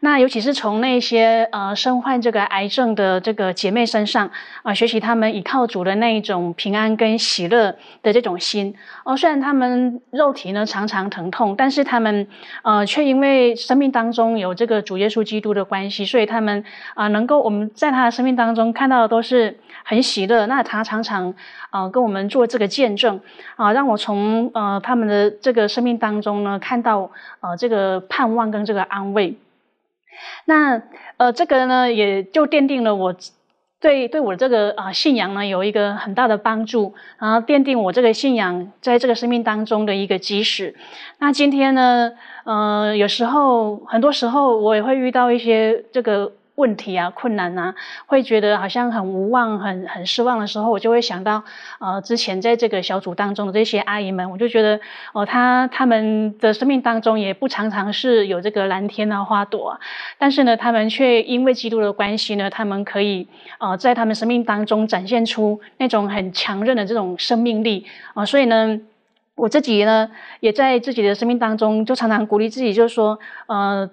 [0.00, 4.30] 那尤其是从那些呃身患这个癌症的这个姐妹身上
[4.62, 9.16] 啊，学习他们依靠主的那一种平安跟喜乐的这种心哦。
[9.16, 12.28] 虽然他们肉体呢常常疼痛，但是他们
[12.62, 16.62] 呃却因为生命当中有这个主耶稣基督的关系，所以他们
[16.94, 20.46] 啊能够我们在他的生命当中看到的都是很喜乐。
[20.46, 21.34] 那他常常
[21.70, 23.18] 啊跟我们做这个见证
[23.56, 29.36] 啊，让我从呃他们的这个生命当中呢看到呃这个盼望跟这个安慰。
[30.44, 30.82] 那
[31.16, 33.14] 呃，这个呢，也就奠定了我
[33.80, 40.74] 对对我这个啊信仰呢有一个很大的帮助，然后奠定我这个信仰在这个生命当中的一个基石。
[41.18, 42.12] 那今天呢，
[42.44, 46.32] 呃，有时候很多时候我也会遇到一些这个。
[46.56, 47.74] 问题啊，困难啊，
[48.06, 51.44] 会觉得好像很无望、很很失望的时候，我就会想到，
[51.78, 54.80] 呃，之前在这个小组当中的这些阿姨们，我就觉得，
[55.12, 59.80] 哦，她她们的生命当中也不常常是有这个蓝天啊、花朵啊，
[60.18, 68.80] 但是呢，她们却因为基督的关系呢，她们可以，呃，在她们生命当中展现出那种很强韧的这种生命力啊，所以呢，
[69.34, 73.90] 我自己呢，也在自己的生命当中就常常鼓励自己，就是说，呃。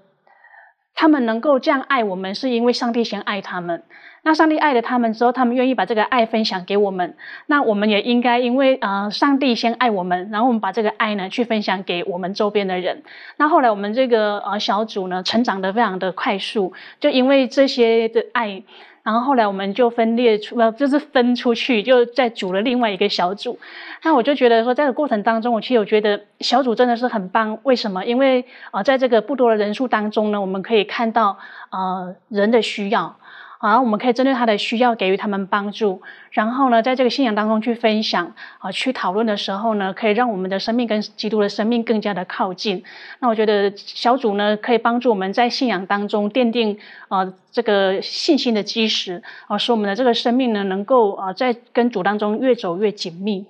[0.96, 3.84] 他们能够这样爱我们，是因为上帝先爱他们。
[4.26, 7.18] 那上帝爱了他们之后，他们愿意把这个爱分享给我们。
[7.48, 13.04] 那我们也应该因为呃，上帝先爱我们，然后我们把这个爱呢去分享给我们周边的人。
[13.38, 18.64] 那后来我们这个呃小组呢，成长的非常的快速，就因为这些的爱。
[19.04, 23.60] 然后后来我们就分裂出，呃，就是分出去，就再组了另外一个小组。
[24.02, 27.60] 那我就觉得说，在这个过程当中，我其实我觉得小组真的是很棒。
[27.64, 28.06] 为什么？
[28.06, 31.38] 因为啊，在这个不多的人数当中呢，我们可以看到
[31.70, 33.18] 呃人的需要。
[33.64, 42.84] 啊，我们可以针对他的需要给予他们帮助，然后呢，在这个信仰当中去分享啊，去讨论的时候呢，可以让我们的生命跟基督的生命更加的靠近。
[43.22, 53.48] 那我觉得小组呢，可以帮助我们在信仰当中奠定啊这个信心的基石啊，使我们的这个生命呢，能够啊在跟主当中越走越紧密。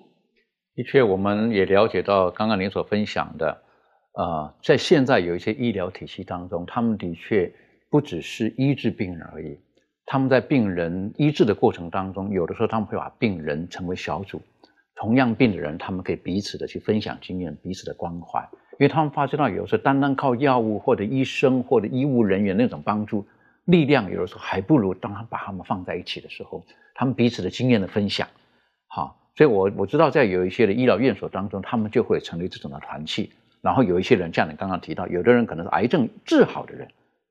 [0.75, 3.49] 的确，我们也了解到刚刚您所分享的，
[4.13, 7.51] 啊，在现在有一些医疗体系当中，他们的确
[7.89, 9.57] 不只是医治病人而已。
[10.05, 14.41] 他们在病人医治的过程当中，有的时候他们会把病人成为小组，
[14.95, 18.41] 同样病的人，他们可以彼此的去分享经验，彼此的关怀，
[18.73, 23.25] 因为他们发觉到，有的时候单单靠药物或者医生或者医务人员那种帮助
[23.65, 28.27] 力量，有的时候还不如当他把他们放在一起的时候，他们彼此的经验的分享。
[28.87, 36.89] 好，所以我我知道在有一些的医疗院所当中，他们就会成立这种的团契，然后有一些人，像你刚刚提到，有的人可能是癌症治好的人，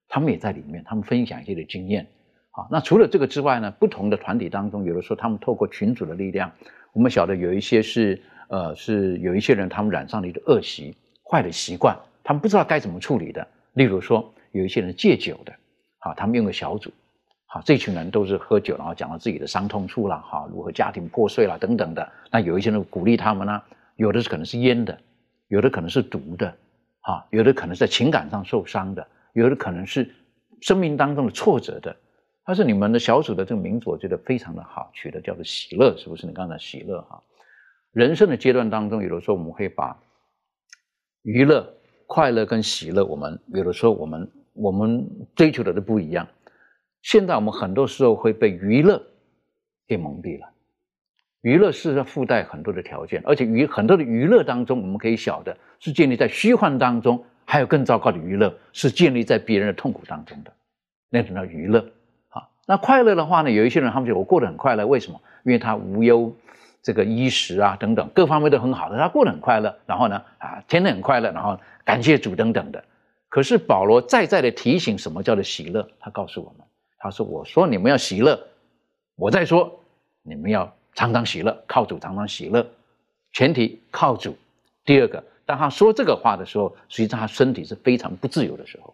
[0.08, 2.06] 他们也在里面，他们分享一些的经验。
[2.52, 3.70] 啊，那除了这个之外呢？
[3.70, 6.52] 不同的团体当中，有的时候他们透过群组的力量，
[6.92, 10.94] 我们晓得有一些是呃，是有一些人他们染上了一个恶习、
[11.24, 13.46] 坏的习惯，他们不知道该怎么处理的。
[13.72, 15.52] 例如说，有一些人戒酒的，
[16.00, 16.92] 啊，他们用个小组，
[17.46, 22.06] 好，这群人都是喝酒，然后讲了自己的伤痛处了，哈，如何家庭破碎了等等的。
[22.30, 23.62] 那有一些人鼓励他们呢，
[23.96, 24.98] 有的是可能是烟的，
[25.48, 26.54] 有的可能是毒的，
[27.00, 30.14] 啊，有的可能是在情感上受伤的，有的可能是
[30.60, 31.96] 生命当中的挫折的。
[32.44, 36.26] 他是你们的小组的这个名字我觉得非常的好，取的叫做喜乐，是不是？
[36.26, 37.22] 你刚才喜乐哈，
[37.92, 39.96] 人生的阶段当中，有的时候我们会把
[41.22, 41.72] 娱乐、
[42.06, 46.26] 快乐跟喜乐，我们有的时候我们我们追求的都不一样。
[47.02, 49.00] 现在我们很多时候会被娱乐
[49.86, 50.48] 给蒙蔽了。
[51.42, 60.52] 娱乐是要附带很多的条件，而且娱很多的娱乐当中，我们可以晓得是建立在虚幻当中，还有更糟糕的娱乐是建立在别人的痛苦当中的，
[61.08, 61.84] 那种叫娱乐。
[62.66, 65.20] 那快乐的话呢，有一些人他们觉得我过得很快乐，为什么？
[65.44, 66.34] 因为他无忧
[66.82, 69.76] 这个衣食啊等等各方面都很好的，他过得很快乐。
[69.86, 72.82] 然后呢，啊，天天很快乐，然后感谢主等等的。
[73.28, 75.88] 可是保罗再再的提醒，什么叫做喜乐？
[75.98, 76.66] 他告诉我们，
[76.98, 78.38] 他说：“我说你们要喜乐，
[79.16, 79.80] 我再说
[80.22, 82.66] 你们要。”常常喜乐，靠主常常喜乐，
[83.32, 84.36] 前提靠主。
[84.84, 88.91] 第二个，当他说这个话的时候，实际上他身体是非常不自由的时候。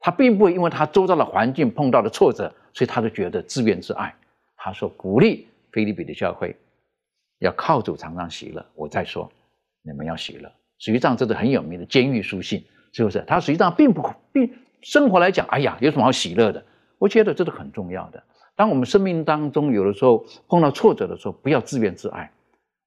[0.00, 4.14] 他并不会因为他周遭的环境碰到的挫折，所以他就觉得自怨自艾。
[4.56, 6.56] 他说鼓励菲利比的教会
[7.38, 8.64] 要靠主常常喜乐。
[8.74, 9.30] 我再说，
[9.82, 10.50] 你们要喜乐。
[10.78, 13.24] 实际上这是很有名的监狱书信，是不是？
[13.26, 16.64] 他实际上并不并生活来讲，哎呀，有什么好喜乐的？
[16.98, 18.22] 我觉得这是很重要的。
[18.54, 22.30] 当我们生命当中有的时候碰到挫折的时候，不要自怨自艾，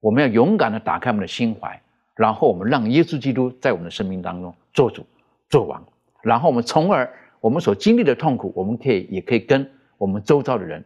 [0.00, 1.80] 我们要勇敢的打开我们的心怀，
[2.14, 5.06] 然后我们让耶稣基督在我们的生命当中做主、
[5.48, 5.82] 做王，
[6.22, 9.68] 然后我们从而我们所经历的痛苦，我们可以也可以跟
[9.98, 10.84] 我们周遭的人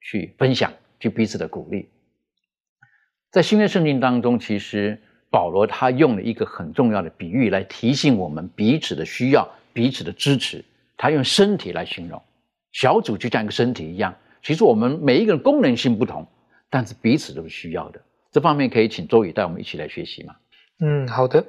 [0.00, 1.88] 去分享，去彼此的鼓励。
[3.30, 4.98] 在新约圣经当中，其实
[5.30, 10.64] 保罗他用了一个很重要的比喻来提醒我们彼此的需要、彼此的支持，
[10.96, 12.22] 他用身体来形容
[12.72, 14.14] 小组就像一个身体一样。
[14.42, 16.26] 其实我们每一个人功能性不同，
[16.70, 18.00] 但是彼此都是需要的。
[18.30, 20.36] 这方面可以请周宇带我们一起来学习吗？
[20.80, 21.44] 嗯，好的。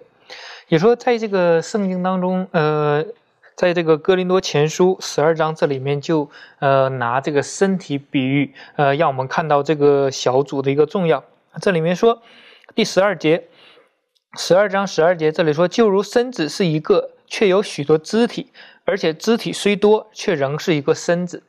[0.68, 3.06] 也说在这个圣经当中，呃，
[3.58, 6.30] 在这个哥林多前书十二章这里面就
[6.60, 11.24] 呃拿这个身体比喻，呃，让我们看到这个小组的一个重要。
[11.60, 12.22] 这里面说
[12.76, 13.48] 第十二节，
[14.38, 18.52] 十二章十二节这里说，就如身子是一个，却有许多肢体，
[18.86, 21.42] 而且肢体虽多，却仍是一个身子。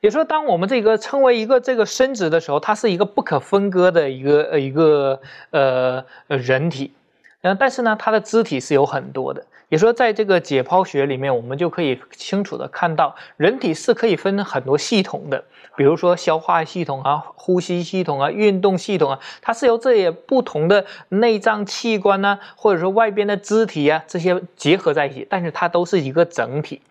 [0.00, 6.94] 也说，当我们这个称为一个这个身子的时候，它是一个不可分割的一个呃一个呃人体，
[7.42, 9.44] 嗯，但是呢，它的肢体是有很多的。
[9.70, 15.44] 也说，在这个解剖学里面，我们就可以清楚的看到，人体是可以分很多系统的，
[15.76, 26.82] 比如说消化系统啊、呼吸系统啊、运动系统啊，它是由这些不同的内脏器官呢，或者说外边的肢体啊这些结合在一起，但是它都是一个整体。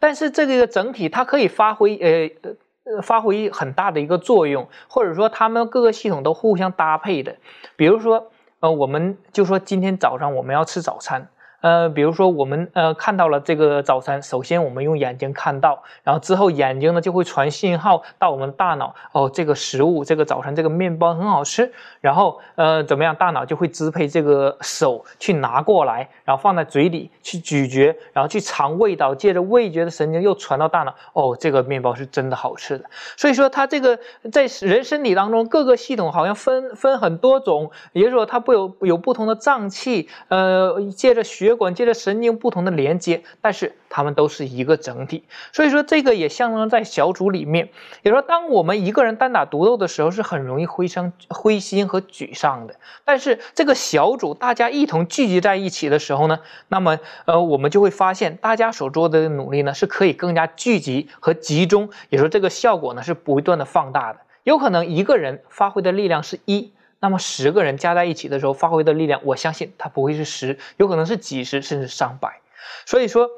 [0.00, 2.50] 但是这个整体它可以发挥呃
[2.92, 7.36] 呃发挥很大的一个作用，或者说它们各个系统都互相搭配的。
[7.76, 11.28] 比如说呃，我们就说今天早上我们要吃早餐。
[11.60, 32.84] 呃，比如说我们呃看到了这个早餐，首先我们用眼睛看到，然后之后眼睛呢就会传信号到我们大脑，哦，这个食物这个早餐这个面包很好吃，然后呃怎么样，大脑就会支配这个手去拿过来，然后放在嘴里去咀嚼，然后去尝味道，借着味觉的神经又传到大脑，哦，这个面包是真的好吃的。
[33.16, 33.98] 所以说它这个
[34.30, 41.55] 在人身体当中各个系统好像分分很多种，也就是说它不有有不同的脏器，呃，借着血。
[41.56, 47.70] 管接着神经不同的连接，但是它们都是一个整体，所以说这个也象征在小组里面。
[48.02, 52.76] 也说，当我们一个人单打独斗的时候，是很容易灰伤、灰心和沮丧的。
[53.04, 56.38] 但是这个小组大家一同聚集在一起的时候呢，
[56.68, 61.88] 那么呃，我们就会发现，大家所做的努力呢，是可以更加聚集和集中。
[62.10, 64.20] 也说这个效果呢，是不断的放大的。
[64.44, 66.72] 有可能一个人发挥的力量是一。
[67.00, 72.40] 那么十个人加在一起的时候，发挥的力量，我相信它不会是十，有可能是几十甚至上百。
[72.84, 73.28] 所以说，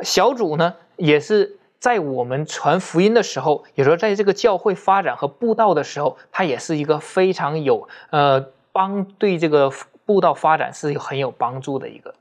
[0.00, 9.70] 小组呢，也是在我们传福音的时候，也说在这个教会发展和布道的时候，它也是一个非常有呃帮对这个
[10.04, 12.14] 布道发展是有很有帮助的一个。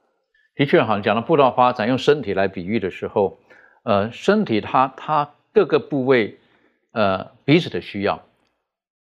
[0.55, 3.37] 的确，哈，讲到布道发展，用身体来比喻的时候，
[3.83, 6.37] 呃，身体它它各个部位
[6.91, 8.21] 呃彼此的需要。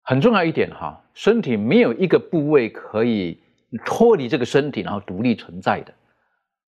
[0.03, 3.41] 很重要一点哈，身体没有一个部位可以
[3.87, 5.95] 脱离这个身体，然后独立存在的，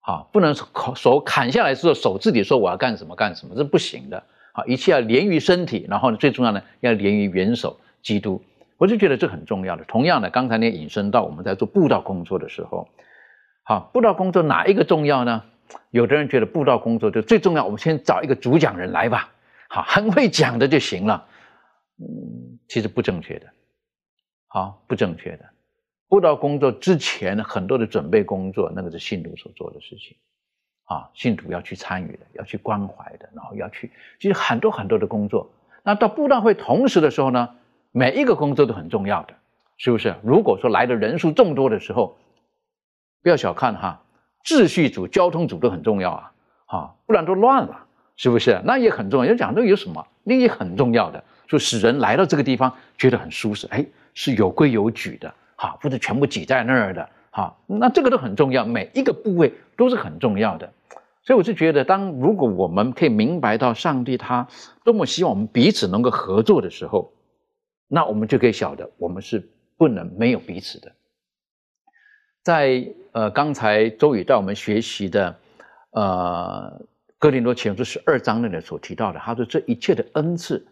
[0.00, 0.54] 啊，不能
[0.96, 4.16] 手砍下来之后手自己说我要干什么干什么，这不行的，
[4.52, 8.42] 啊，一切要连于身体，然后呢，最重要的要连于元首基督，
[8.78, 9.84] 我就觉得这很重要的。
[9.84, 12.88] 同样的，刚才你引申到我们在做布道工作的时候，
[13.64, 15.42] 好，布道工作哪一个重要呢？
[15.90, 19.28] 有的人觉得布道工作就最重要，我们先找一个主讲人来吧，
[19.68, 21.26] 好，很会讲的就行了，
[22.00, 22.58] 嗯。
[22.68, 23.46] 其实不正确的，
[24.48, 25.44] 好不正确的。
[26.08, 30.16] 布道工作之前很多的准备工作，那个是信徒所做的事情，
[30.84, 35.50] 啊，信徒要去参与的，要去关怀的，然后要去，其实很多很多的工作。
[35.82, 37.50] 那到布道会同时的时候呢，
[37.92, 39.34] 每一个工作都很重要的，
[39.76, 40.14] 是不是？
[40.22, 42.16] 如果说来的人数众多的时候，
[43.22, 44.02] 不要小看哈，
[44.44, 46.32] 秩序组、交通组都很重要啊，
[46.66, 47.86] 啊，不然都乱了，
[48.16, 48.60] 是不是？
[48.64, 49.30] 那也很重要。
[49.30, 50.06] 要讲这有什么？
[50.24, 53.84] 那也很重要的，就使人来到这个地方觉得很舒适，哎，
[54.14, 60.70] 是有规有矩的，哈，不是全部挤在那儿的，哈，那这个都很重要，每一个部位都是很重要的。
[61.22, 64.48] 所以我就觉得，当如果我们可以明白到上帝他
[64.84, 67.12] 多么希望我们彼此能够合作的时候，
[67.86, 69.46] 那我们就可以晓得，我们是
[69.76, 70.92] 不能没有彼此的。
[72.42, 75.36] 在呃，刚才周宇带我们学习的，
[75.90, 76.80] 呃，
[77.18, 80.66] 哥林多前书十二章那里所提到的，他说这一切的恩赐，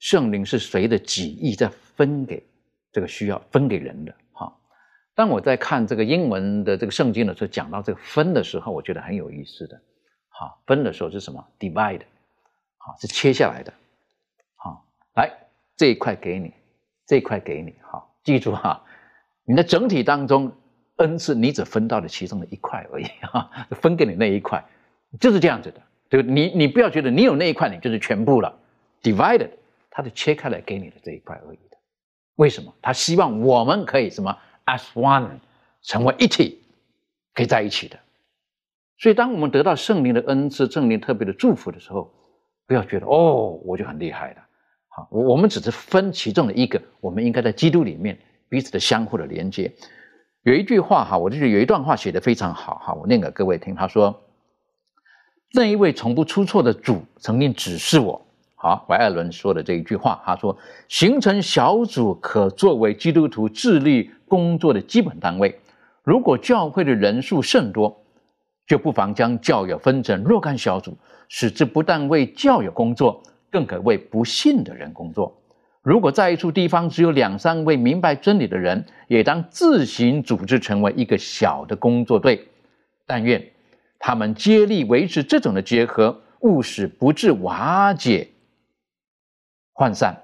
[0.00, 2.44] 圣灵是随着己意在分给
[2.90, 4.12] 这个需要分给人的。
[4.32, 4.52] 哈，
[5.14, 9.80] 当我在看这个英文的这个圣经的时候，讲到这个分的时候，我觉得很有意思的。
[10.30, 12.02] 哈，分的时候是什么？divide，
[12.78, 13.72] 好，是切下来的。
[14.56, 14.84] 好，
[15.14, 15.30] 来
[15.76, 16.52] 这一块给你，
[17.06, 17.72] 这一块给你。
[17.82, 18.82] 好，记住哈，
[19.44, 20.52] 你的整体当中。
[20.96, 24.62] 恩赐你只分到了其中的一块而已哈，分给你那一块，
[25.18, 25.80] 就是这样子的，
[26.10, 28.54] 对你你不要觉得你有那一块，你就是全部了
[29.02, 29.48] ，divided，
[29.90, 31.76] 他就切开来给你的这一块而已的。
[32.36, 32.74] 为什么？
[32.80, 35.28] 他希望我们可以什么 as one，
[35.82, 36.62] 成为一体，
[37.34, 37.98] 可以在一起的。
[38.98, 42.12] 所以，当我们得到圣灵的恩赐、圣灵特别的祝福的时候，
[42.66, 44.36] 不要觉得哦，我就很厉害了。
[44.88, 48.18] 好，我我们只是分其中的一个，我们应该在基督里面
[48.48, 49.72] 彼此的相互的连接。
[50.42, 53.74] 有一句话哈，我就觉得有一段话写的非常好哈，我念给各位听。
[53.74, 54.22] 他说
[55.52, 58.26] ：“那一位从不出错的主曾经指示我，
[58.62, 60.54] 好，怀艾伦说的这一句话，他说，
[60.86, 65.58] 形成小组可作为基督徒智力工作的基本单位。
[66.04, 67.98] 如果教会的人数甚多，
[68.66, 70.94] 就不妨将教友分成若干小组，
[71.30, 75.34] 使之不但为教友工作，更可为不信的人工作。”
[75.80, 82.46] 如果在一处地方只有两三位明白真理的人，也当自行组织成为一个小的工作队。
[83.06, 83.42] 但愿
[83.98, 88.28] 他们接力维持这种的结合，务使不致瓦解、
[89.80, 90.14] 涣散。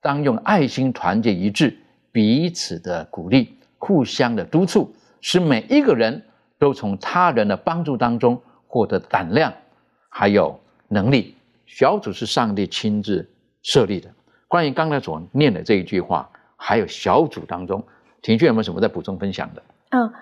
[0.00, 1.76] 当用爱心团结一致，
[2.10, 6.22] 彼此的鼓励，互相的督促，使每一个人
[6.58, 9.52] 都从他人的帮助当中获得胆量，
[10.08, 11.36] 还有能力。
[11.66, 13.30] 小组是上帝亲自
[13.62, 14.10] 设立的。
[14.48, 17.84] 关于刚才所念的这一句话，还有小组当中，
[18.22, 19.62] 庭俊有没有什么在补充分享的？
[19.90, 20.12] 嗯，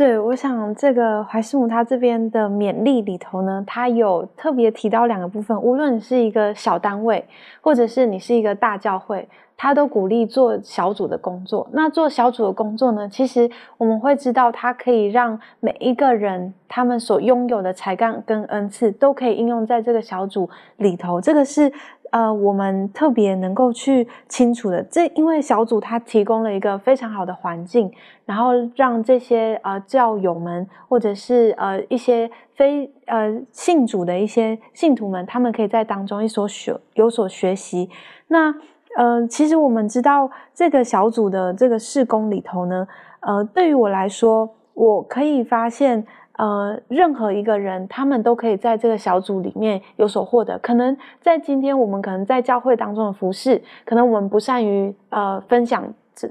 [0.00, 7.22] 对，我想这个怀师母他这边的勉励里头呢，他有特别提到两个部分，无论是一个小单位，
[7.60, 9.28] 或者是你是一个大教会，
[9.58, 11.68] 他都鼓励做小组的工作。
[11.72, 20.48] 那做小组的工作呢，其实我们会知道，它可以让每一个人他们所拥有的才干跟恩赐，都可以应用在这个小组
[20.78, 21.20] 里头。
[21.20, 21.70] 这个是。
[22.10, 27.90] 呃，我们特别能够去清楚的，这因为小组它提供了一个非常好的环境，
[28.26, 37.88] 然后让这些呃教友们或者是呃一些非呃信主的一些信徒们，他们可以在当中一所学有所学习。
[38.28, 38.52] 那
[38.96, 42.88] 呃，其实我们知道这个小组的这个事工里头呢，
[43.20, 46.06] 呃，对于我来说，我可以发现。
[46.40, 50.58] 呃，任何一个人，他们都可以在这个小组里面有所获得。
[50.60, 55.84] 可能在今天，我们可能在教会当中的服饰，可能我们不善于呃分享，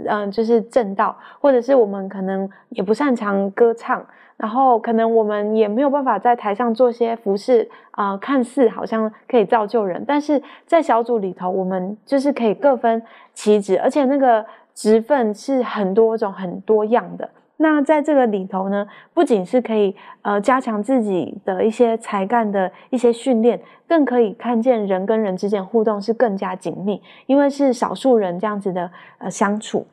[0.07, 4.03] 嗯，就是正道，或者是我们可能也不擅长歌唱，
[4.36, 12.99] 然后可能我们也没有办法在台上做些服饰啊，看似好像可以造就人，但是在小组里头，我们就是可以各分
[13.36, 14.43] 其职，而且那个
[14.74, 17.30] 职分是很多种、很多样的。
[17.62, 29.86] 那在这个里头呢，不仅是可以呃加强自己的一些才干的一些训练，更可以看见人跟人之间互动是更加紧密，因为是少数人这样子的呃相处。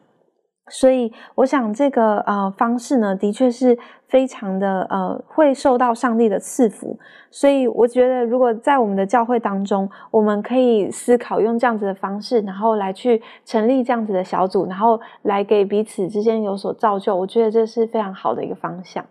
[0.69, 6.99] 所以，我想这个呃方式呢，的确是非常的呃会受到上帝的赐福。
[7.31, 17.15] 所以，我觉得如果在我们的教会当中，我们可以思考用这样子的方式，然后来去成立这样子的小组，然后来给彼此之间有所造就。
[17.15, 19.05] 我觉得这是非常好的一个方向。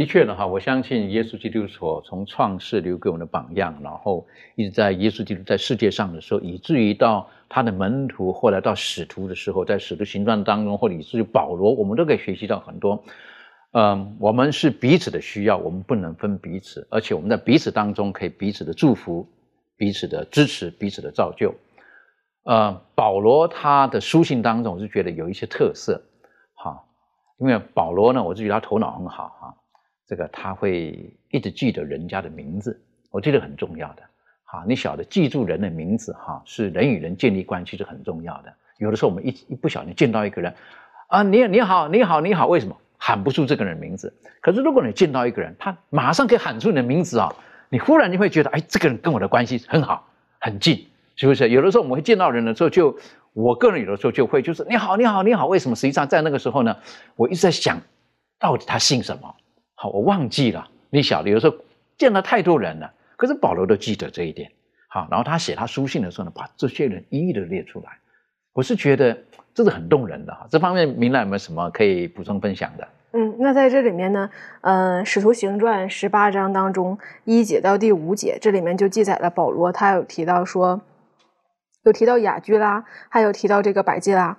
[0.00, 13.04] 的确呢，哈，我相信耶稣基督所从创世留给我们的榜样，然后一直在耶稣基督在世界上的时候，以至于到他的门徒，后来到使徒的时候，在使徒行传当中，或者以至于保罗，我们都可以学习到很多。
[13.72, 19.28] 嗯，我们是彼此的需要，我们不能分彼此，而且我们在彼此当中可以彼此的祝福、
[19.76, 21.54] 彼此的支持、彼此的造就。
[22.44, 26.02] 呃，保罗他的书信当中，我是觉得有一些特色，
[26.54, 26.84] 哈，
[27.38, 29.56] 因为保罗呢，我是觉得他头脑很好，哈。
[30.10, 32.76] 这个他会一直记得人家的名字，
[33.12, 34.02] 我觉得很重要的。
[34.42, 38.52] 好，你晓得记住人的名字哈，是人与人建立关系是很重要的。
[38.78, 40.52] 有的时候我们一一不小心见到一个人，
[41.06, 44.12] 啊，你你好，你好，你好，为什么喊不出这个人名字？
[44.40, 47.32] 可是如果你见到一个人，他马上可以喊出你的名字啊，
[47.68, 50.08] 你忽然就会觉得，哎，这个人跟我的关系很好，
[50.40, 51.50] 很近，是不是？
[51.50, 52.98] 有的时候我们会见到人的时候，就
[53.32, 55.76] 我个人有的时候就会就是你好，你好，你好，为什么？
[55.76, 56.76] 实际上在那个时候呢，
[57.14, 57.80] 我一直在想，
[58.40, 59.32] 到底他姓什么？
[59.82, 60.68] 好，我忘记了。
[60.90, 61.56] 你晓得，有时候
[61.96, 62.92] 见了太多人了。
[63.16, 64.52] 可是保罗都记得这一点，
[64.88, 67.98] 好，然后他写他书信的时候呢，把这些人一一的列出来，
[68.52, 69.16] 我是觉得
[69.54, 70.46] 这是很动人的哈。
[70.50, 72.86] 这方面明兰有没有什么可以补充分享的？
[73.12, 74.28] 嗯，那在这里面呢，
[74.60, 80.82] 呃，《使徒行传》十八章当中一节到第五节，这里面就记载了保罗他有提到说，
[81.84, 84.36] 有提到雅居拉，还有提到这个百基拉，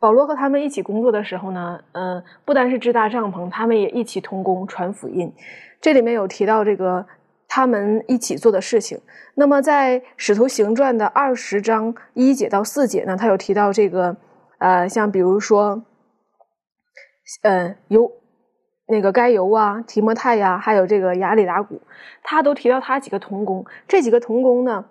[0.00, 5.32] 保罗和他们一起工作的时候呢，嗯，不单是支搭帐篷，他们也一起同工传福音。
[5.80, 7.06] 这里面有提到这个。
[7.52, 9.00] 他们一起做的事情。
[9.34, 14.16] 那么，在《使徒行传》的二十章一节到四节呢，他有提到这个，
[14.58, 15.82] 呃，像比如说，
[17.42, 18.08] 呃，有
[18.86, 21.82] 那个该犹啊、提摩太呀，还有这个亚里达古，
[22.22, 23.66] 他都提到他几个同工。
[23.88, 24.84] 这几个同工呢，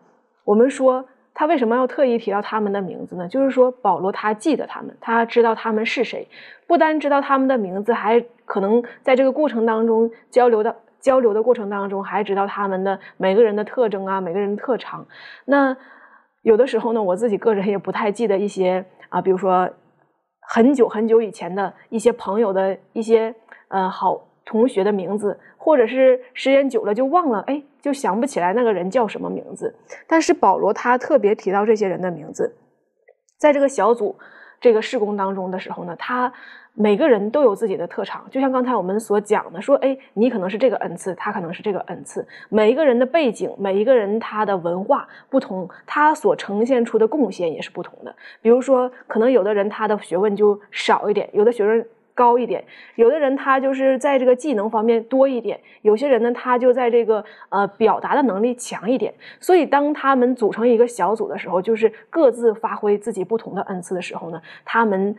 [0.43, 1.05] 我们说
[1.39, 3.25] 他为什么要特意提到他们的名字呢？
[3.29, 6.27] 就是说，保罗他记得他们，他知道他们是谁，
[6.67, 10.75] 不单知道他们的名字，还可能在这个过程当中交流的。
[10.99, 15.07] 交流的过程当中，还知道他们的每个人的特征啊，每个人的特长。
[15.45, 15.77] 那
[16.41, 19.69] 有的时候呢，我自己个人也不太记得一些啊，比如说
[20.41, 23.33] 很久很久以前的一些朋友的一些
[23.69, 29.75] 呃好同学的名字，或者是时间久了就忘了，哎，就想不起来那个人叫什么名字。
[30.07, 32.55] 但是保罗他特别提到这些人的名字，
[33.37, 34.17] 在这个小组
[34.59, 36.33] 这个事工当中的时候呢，他。
[36.75, 42.25] 每个人都有自己的特长，就像刚才我们所讲的，说，哎，你可能是这个恩赐，他可能是这个恩赐。
[42.47, 48.15] 每一个人的背景，每一个人他的文化不同，他所呈现出的贡献也是不同的。
[48.41, 51.85] 比如说，可能有的人他的学问就少一点，有的学问
[52.21, 52.61] 高一点，
[52.95, 59.13] 有的人他就是在这个技能方面多一点，有些人呢他就在这个呃表达的能力强一点。
[59.39, 65.15] 所以，当他们组成一个小组的时候，就是各自发挥自己不同的恩赐的时候呢，他们。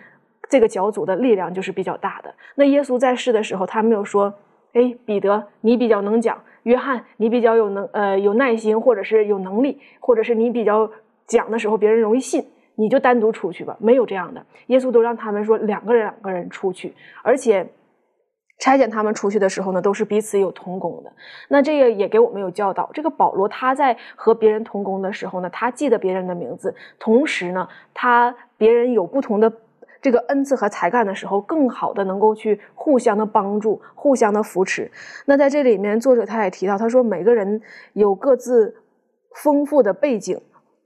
[0.49, 2.35] 这个小组的力量就是比较大的。
[2.57, 4.35] 那耶稣在世的时候，他没有说
[4.75, 6.35] ：“哎，彼得，你比较能讲；
[6.65, 10.91] 约翰，你比较有能呃有耐心，或者是有能力，或者是你比较
[11.29, 12.45] 讲的时候别人容易信，
[12.81, 17.67] 你就单独出去吧。”没有这样的，耶稣都让他们说两个人两个人出去，而且
[18.59, 21.13] 差遣他们出去的时候呢，都是彼此有同工的。
[21.49, 22.91] 那这个也给我们有教导。
[22.93, 29.53] 这个保罗他在和别人同工的时候呢，他记得别人的名字，同时呢，他别人有不同的。
[30.03, 34.91] 这个恩赐和才干的时候，更好的能够去互相的帮助、互相的扶持。
[35.27, 37.61] 那在这里面，作者他也提到，他说每个人
[37.93, 38.75] 有各自
[39.43, 40.41] 丰富的背景，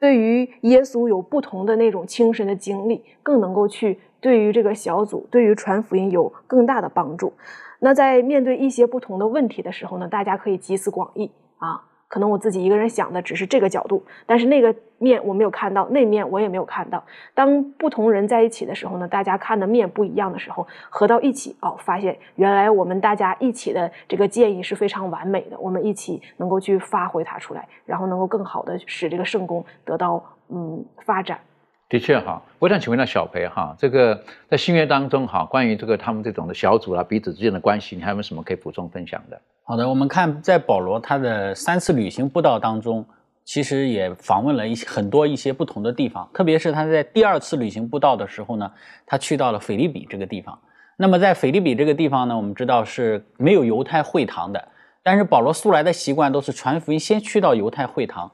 [0.04, 7.32] 对于耶稣有不同的那种亲身的经历，更能够去对于这个小组、对于传福音有更大的帮助。
[7.78, 11.80] 那在面对一些不同的问题的时候呢，大家可以集思广益啊。
[12.14, 17.02] 可能我自己一个人想的只是这个角度，但是那个面我没有看到，那面我也没有看到。
[17.34, 31.40] 当不同人在一起的时候呢，大家看的面不一样的时候，合到一起哦，发现原来我们大家一起的这个建议是非常完美的，我们一起能够去发挥它出来，然后能够更好的使这个圣功得到嗯发展。
[31.88, 39.40] 的确哈，我想请问一下小裴哈，这个在新约当中哈，关于这个他们这种的小组啊，彼此之间的关系，你还有没有什么可以补充分享的？
[39.64, 43.04] 好的，我们看在保罗他的三次旅行布道当中，
[43.44, 48.70] 其实也访问了一些很多一些不同的地方，特别是他在第二次旅行布道的时候呢，
[49.06, 50.58] 他去到了腓利比这个地方。
[50.96, 54.68] 那么在腓利比这个地方呢，我们知道是没有犹太会堂的，
[55.02, 58.30] 但是保罗素来的习惯都是传福音先去到犹太会堂，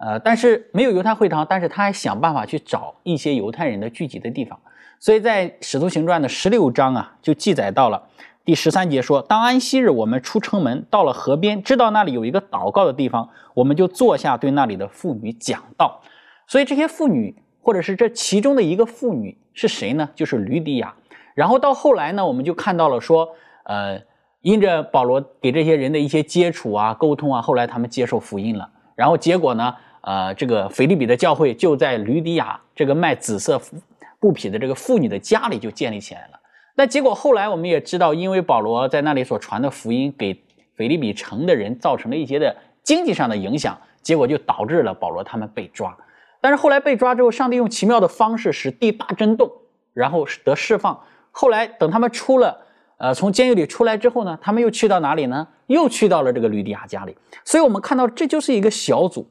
[0.00, 4.58] 呃，但是没有犹太会堂，但是他还想办法去找一些犹太人的聚集的地方，
[4.98, 8.02] 所以在使徒行传的十六章啊，就记载到了。
[8.42, 16.00] 第十三节说：“当安息日，我们出城门，到了河边，知道那里有一个祷告的地方，我们就坐下，对那里的妇女讲道。
[16.46, 20.08] 所以这些妇女，或者是这其中的一个妇女是谁呢？
[20.14, 20.94] 就是吕底亚。
[21.34, 23.28] 然后到后来呢，我们就看到了说，
[23.64, 24.00] 呃，
[24.40, 28.70] 因着保罗给这些人的一些接触啊、沟通啊，后来他们接受福音了。
[28.96, 33.60] 然后结果呢，呃，这个腓利比的教会就在吕底亚这个卖紫色
[34.18, 36.40] 布匹的这个妇女的家里就建立起来了。”
[36.76, 40.42] 那结果后来我们也知道，因为保罗在那里所传的福音给
[40.76, 45.94] 腓利比城的人造成了一些的经济上的影响，结果就导致了保罗他们被抓。
[46.40, 49.50] 但是后来被抓之后，上帝用奇妙的方式使地大震动，
[49.92, 50.98] 然后得释放。
[51.30, 52.58] 后来等他们出了
[52.96, 55.46] 呃，从监狱里出来之后呢，他们又去到哪里呢？
[55.66, 57.16] 又去到了这个吕底亚家里。
[57.44, 59.28] 所以，我们看到这就是一个小组。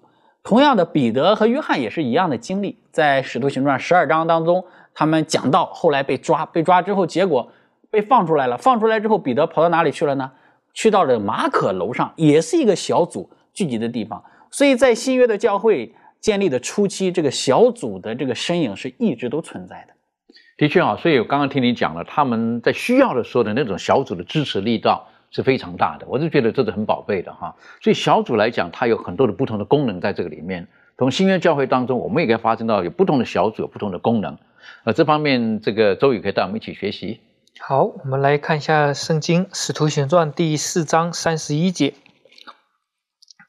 [0.50, 7.52] 同样的，彼得和约翰也是一样的经历，在使徒行传十二章当中，他们讲到后来被抓，被抓之后，结果
[7.91, 8.58] 被放出来了。
[8.58, 10.32] 放出来之后，彼得跑到哪里去了呢？
[10.74, 14.24] 去到了马可楼上，也是一个小组聚集的地方。
[14.50, 19.93] 所以在新约的教会建立的初期，这个小组的这个身影是一直都存在的。
[20.58, 27.55] 的确啊，所以我刚刚听你讲了，他们在需要的时候的那种小组的支持力道是非常大的，我就觉得这是很宝贝的哈。
[27.82, 30.67] 所以小组来讲，它有很多的不同的功能在这个里面。
[30.97, 34.38] 从新约教会当中，我们也可以发现到有不同的小组有不同的功能。
[34.84, 37.21] 呃，这方面这个周宇可以带我们一起学习。
[37.59, 41.93] 好，我们来看一下圣经《使徒行传》第四章三十一节，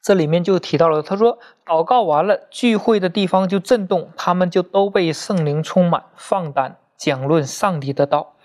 [0.01, 6.77] 这里面就提到了，他说祷告完了，聚会的地方就震动，他们就都被圣灵充满，放胆。
[6.97, 8.35] 讲论上帝的道，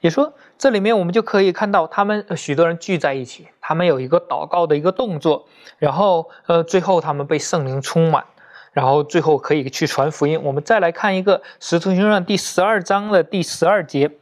[0.00, 5.46] 也说这里面我们就可以看到，他们许多人聚在一起，他们有一个祷告的一个动作，
[5.78, 8.24] 然后呃，最后他们被圣灵充满，
[8.72, 10.42] 然后最后可以去传福音。
[10.42, 14.12] 我们再来看一个《使徒行传》第十二章的第十二节，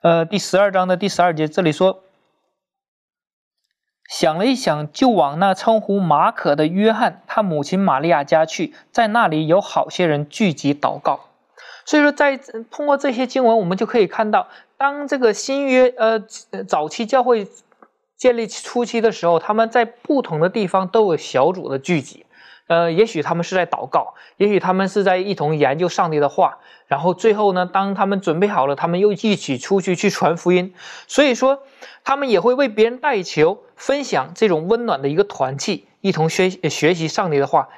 [0.00, 2.02] 呃，第十二章的第十二节，这里说，
[4.08, 11.28] 想了一想，就往那称呼马可的约翰他母亲玛利亚家去，在那里有好些人聚集祷告。
[11.84, 12.36] 所以说，在
[12.70, 16.20] 通过这些经文，我们就可以看到，当这个新约呃
[16.66, 17.46] 早期教会
[18.16, 22.24] 建立初期的时候，他们在不同的地方都有小组的聚集，
[22.68, 30.72] 呃，也许他们是在祷告，也许他们是在一同研究上帝的话，然后最后呢，当他们准备好了，他们又一起出去去传福音。
[31.08, 31.64] 所以说，
[32.04, 37.68] 他们也会为别人代求，分享这种温暖的一个团契，一同学学习上帝的话。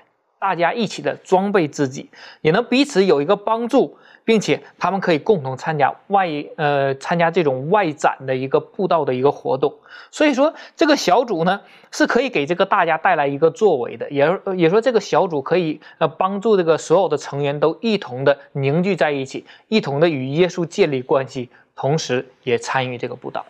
[0.45, 2.11] 大家一起的装备自己，
[2.43, 9.73] 也能彼此有一个帮助，并且他们可以共同参加外呃参加这种外展的一个布道的一个活动。
[10.11, 23.47] 所以说，这个小组呢是可以给这个大家带来一个作为的，也也说这个小组可以呃帮助这个所有的成员都一同的凝聚在一起，一同的与耶稣建立关系，同时也参与这个布道。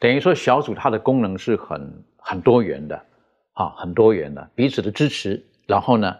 [0.00, 2.98] 等于说，小组它的功能是很很多元的，
[3.52, 6.16] 啊，很多元的，彼此的支持，然后呢。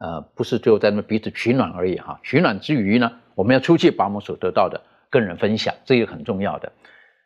[0.00, 4.80] 呃，不是最后在那彼此取暖而已哈，取暖之余呢，我们要出去把我们所得到的
[5.10, 6.72] 跟人分享，这也很重要的。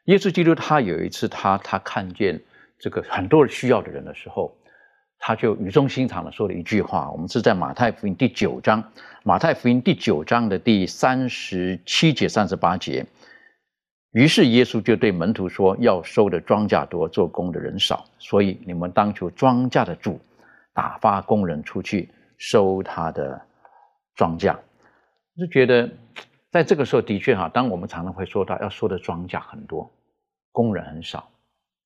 [0.07, 2.43] 耶稣基督他有一次他他看见
[2.81, 4.53] 这个很多需要的人的时候，
[5.21, 8.83] 他就语重心长的说了一句话，我们是在马太福音第九章，
[9.23, 13.07] 马太福音第九章的第三十七节、三十八节。
[14.11, 20.21] 于是耶稣就对门徒说：“要收的庄稼多，做工的人少，所以你们当求庄稼的主
[20.73, 23.41] 打发工人出去。”收他的
[24.15, 24.55] 庄稼，
[25.37, 25.91] 就觉得
[26.51, 29.91] 在这个时候的确哈，当我们常常会说到要收的庄稼很多，
[30.53, 31.29] 工人很少，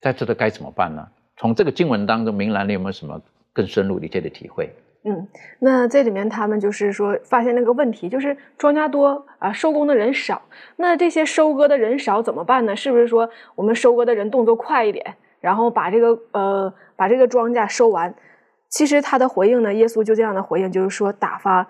[0.00, 1.08] 在这的该怎么办呢？
[1.36, 3.20] 从这个经文当中，明兰，你有没有什么
[3.52, 4.74] 更深入理解的体会？
[5.04, 5.28] 嗯，
[5.60, 10.42] 那这里面他们就是说发现那个问题，就是庄稼多啊，收工的人少，
[10.76, 12.74] 那这些收割的人少怎么办呢？
[12.74, 18.12] 是不是说我们收割的人动作快一点，然后把这个呃把这个庄稼收完？
[18.68, 21.66] 其实他的回应呢，耶稣就这样的回应，就是说打发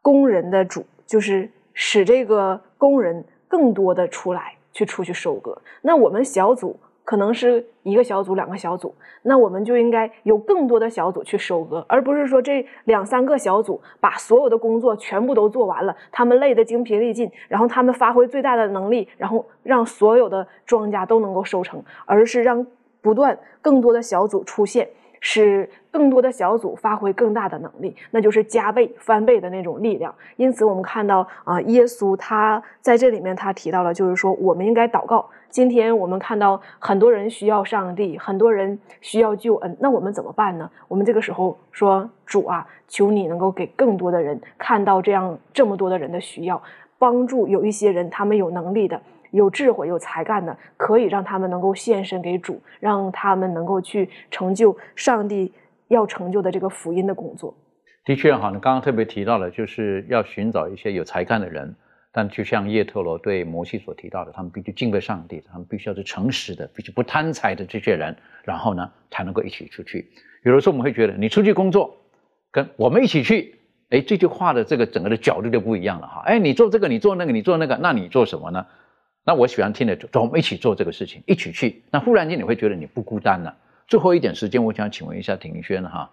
[0.00, 5.60] 工人的主，就是使这个工人更多的出来去出去收割。
[5.82, 22.64] 那我们小组可能是一个小组、两个小组，那我们就应该有更多的小组去收割，而不是说这两三个小组把所有的工作全部都做完了，他们累得精疲力尽，然后他们发挥最大的能力，然后让所有的庄稼都能够收成，而是让
[23.02, 24.88] 不断更多的小组出现。
[25.20, 30.14] 使更多的小组发挥更大的能力，那就是加倍翻倍的那种力量。
[30.36, 35.28] 因此，我们看到啊，耶稣他在这里面他提到了，就是说我们应该祷告。
[35.50, 40.70] 今天我们看到很多人需要上帝，很多人需要救恩，那我们怎么办呢？
[40.88, 46.62] 我们这个时候说主啊，求你能够给更多的人看到这样这么多的人的需要，
[46.98, 49.00] 帮助有一些人他们有能力的。
[49.30, 55.52] 有智慧、有才干的，可以让他们能够献身给主，让他们能够去成就上帝
[55.88, 57.54] 要成就的这个福音的工作。
[58.04, 61.76] 的确，哈，你刚刚特别提到了，就是要寻找一些有才干的人。
[62.10, 70.10] 但就像叶特罗对摩西所提到的，他们必须敬畏上帝，他们必须要是诚实的，必须不贪财的这些人，然后呢，才能够一起出去。
[70.42, 71.94] 有的时候我们会觉得，你出去工作，
[72.50, 73.60] 跟我们一起去，
[73.90, 76.22] 哎，这句话的这个整个的角度就不一样了哈。
[76.24, 78.66] 哎，你做这个，你做那个，你做那个，那你做什么呢？
[79.28, 81.82] 那我喜欢听的，就，我们一起做这个事情，一起去。
[81.90, 83.54] 那忽然间你会觉得你不孤单了。
[83.86, 86.10] 最后一点时间，我想请问一下庭轩哈，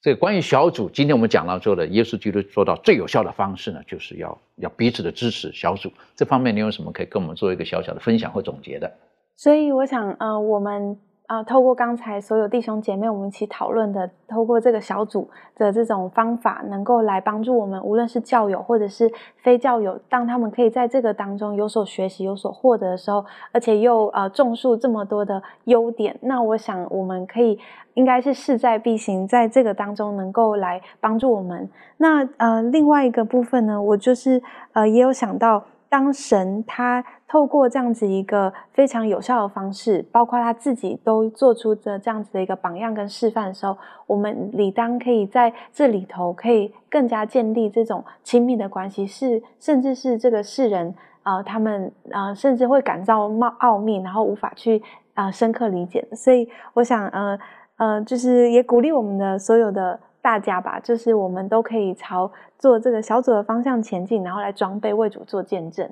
[0.00, 5.50] 这个关于小组，今天我们讲到做的，耶稣基督做到最有效的方式呢，就是要要彼此的支持。
[5.52, 8.88] 小组这方面，你有什么可以跟我们做一个小小的分享和总结的？
[9.34, 10.96] 所以我想，呃，我们。
[11.26, 19.10] 啊，透过刚才所有弟兄姐妹我们一起讨论的，透过这个小组的这种方法，能够来帮助我们，无论是教友或者是
[19.42, 27.58] 非教友，当他们可以在这个当中有所学习、有所获得的时候，而且又呃种树这么多的优点，那我想我们可以
[27.94, 31.66] 应该是势在必行，在这个当中能够来帮助我们。
[31.96, 34.42] 那呃另外一个部分呢，我就是
[34.74, 35.64] 呃也有想到。
[35.94, 43.78] 当神他透过这样子一个非常有效的方式，包括他自己都做出的这样子的一个榜样跟示范的时候，
[44.08, 50.92] 我们理当可以在这里头可以更加建立这种亲密的关系，是甚至是这个世人
[51.22, 54.82] 啊，他们啊甚至会感到冒奥秘，然后无法去
[55.14, 56.04] 啊深刻理解。
[56.16, 57.38] 所以我想，呃
[57.76, 60.00] 呃，就是也鼓励我们的所有的。
[60.24, 65.86] 大家吧，就是我们都可以朝做这个小组的方向前进，然后来装备为主做见证。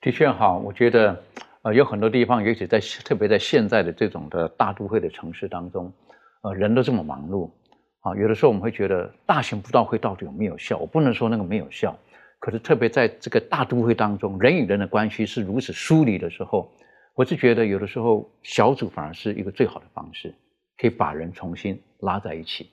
[0.00, 1.14] 的确哈，我觉得
[1.60, 5.92] 呃有很多地方，尤其在特别在现在的这种的大都会的城市当中，
[6.44, 7.50] 呃人都这么忙碌
[8.00, 10.78] 啊，有的时候我们会觉得大型布道会到底有没有效？
[10.78, 11.94] 我不能说那个没有效，
[12.38, 16.72] 可是特别在这个大都会当中，人与人的关系是如此疏离的时候，
[17.14, 20.34] 我是觉得有的时候小组反而是一个最好的方式，
[20.78, 22.70] 可以把人重新拉在一起。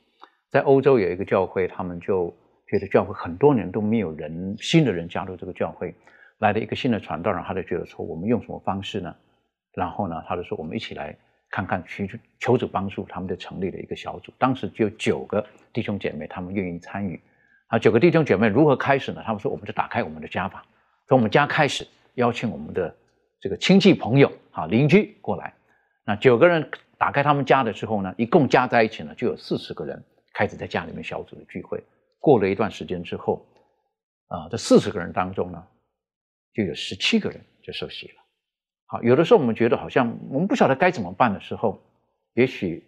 [0.56, 2.34] 在欧洲有一个教会，他们就
[2.70, 5.94] 觉得教会很多年都没有人新的人加入这个教会，
[6.38, 9.14] 来了一个新的传道人，他就觉得说我们用什么方式呢？
[9.74, 11.14] 然后呢，他就说我们一起来
[11.50, 12.06] 看看求
[12.40, 14.32] 求主帮助，他们就成立了一个小组。
[14.38, 17.20] 当时就有九个弟兄姐妹，他们愿意参与。
[17.68, 19.22] 啊，九个弟兄姐妹如何开始呢？
[19.26, 20.64] 他们说我们就打开我们的家吧，
[21.10, 22.96] 从我们家开始，邀请我们的
[23.42, 25.54] 这个亲戚朋友、啊邻居过来。
[26.06, 30.02] 那九个人打开他们家的时候呢，一共加在一起呢就有四十个人。
[30.38, 31.82] 开始在家里面小组的聚会，
[32.20, 33.46] 过了一段时间之后，
[34.28, 35.66] 啊，这四十个人当中呢，
[36.54, 38.16] 就有十七个人就受洗了。
[38.88, 41.82] 好，有的时候我们觉得好像我们不晓得该怎么办的时候，
[42.34, 42.84] 也许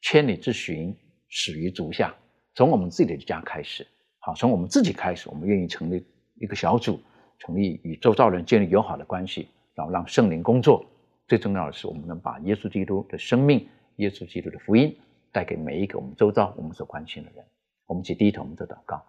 [0.00, 0.96] 千里之寻
[1.28, 2.14] 始于足下，
[2.54, 3.84] 从我们自己的家开始，
[4.20, 7.00] 好，从我们自己开始，我们愿意成立一个小组，
[7.40, 10.86] 成立与周遭人建立友好的关系，然后让圣灵工作。
[11.26, 14.96] 最重要的是，我们能把耶稣基督的生命、耶稣基督的福音。
[15.32, 17.44] 带给每一个我们周遭我们所关心的人，
[17.86, 19.02] 我们起低头，我们做祷告。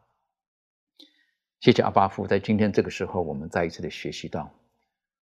[1.59, 4.49] 谢谢阿巴父，在今天这个时候，我们再一次的学习到，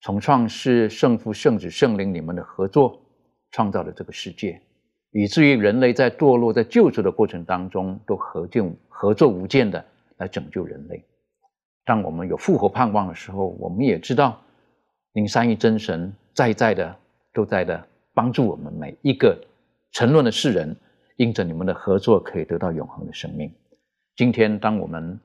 [0.01, 3.01] 从创世圣父、圣子、圣灵你们的合作，
[3.51, 4.61] 创造了这个世界，
[5.11, 9.85] 以至于人类在堕落、在救赎的过程当中，都合尽合作无间的
[10.17, 11.05] 来拯救人类。
[11.85, 14.41] 当我们有复活盼望的时候，我们也知道，
[15.13, 16.97] 您三一真神在在的
[17.33, 19.39] 都在的帮助我们每一个。
[19.99, 20.77] 沉沦的世人，
[21.17, 23.53] 因着你们的合作，可以得到永恒的生命。
[24.15, 25.19] 今天，当我们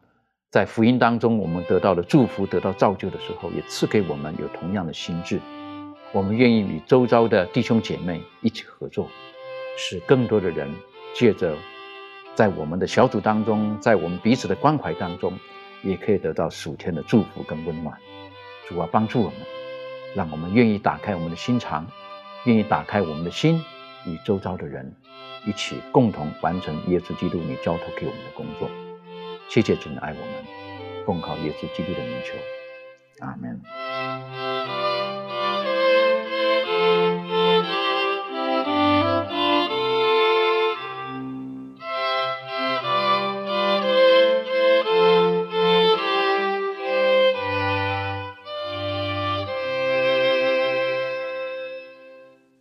[0.49, 5.39] 在福音当中，我们得到了祝福，得到造就的时候，也赐给我们有同样的心智。
[6.11, 9.07] 我们愿意与周遭的弟兄姐妹一起合作，
[9.77, 10.67] 使更多的人
[11.13, 11.55] 借着
[12.33, 15.37] 在我们的小组当中，在我们彼此的关怀当中，
[15.83, 17.95] 也可以得到属天的祝福跟温暖。
[18.67, 19.35] 主啊，帮助我们，
[20.15, 21.85] 让我们愿意打开我们的心肠，
[22.45, 23.61] 愿意打开我们的心。
[24.05, 24.93] 与周遭的人
[25.45, 28.69] 一起共同完成耶稣基督你交托给我们的工作，
[29.49, 34.52] 谢谢主爱我们，奉靠耶稣基督的名求，阿门。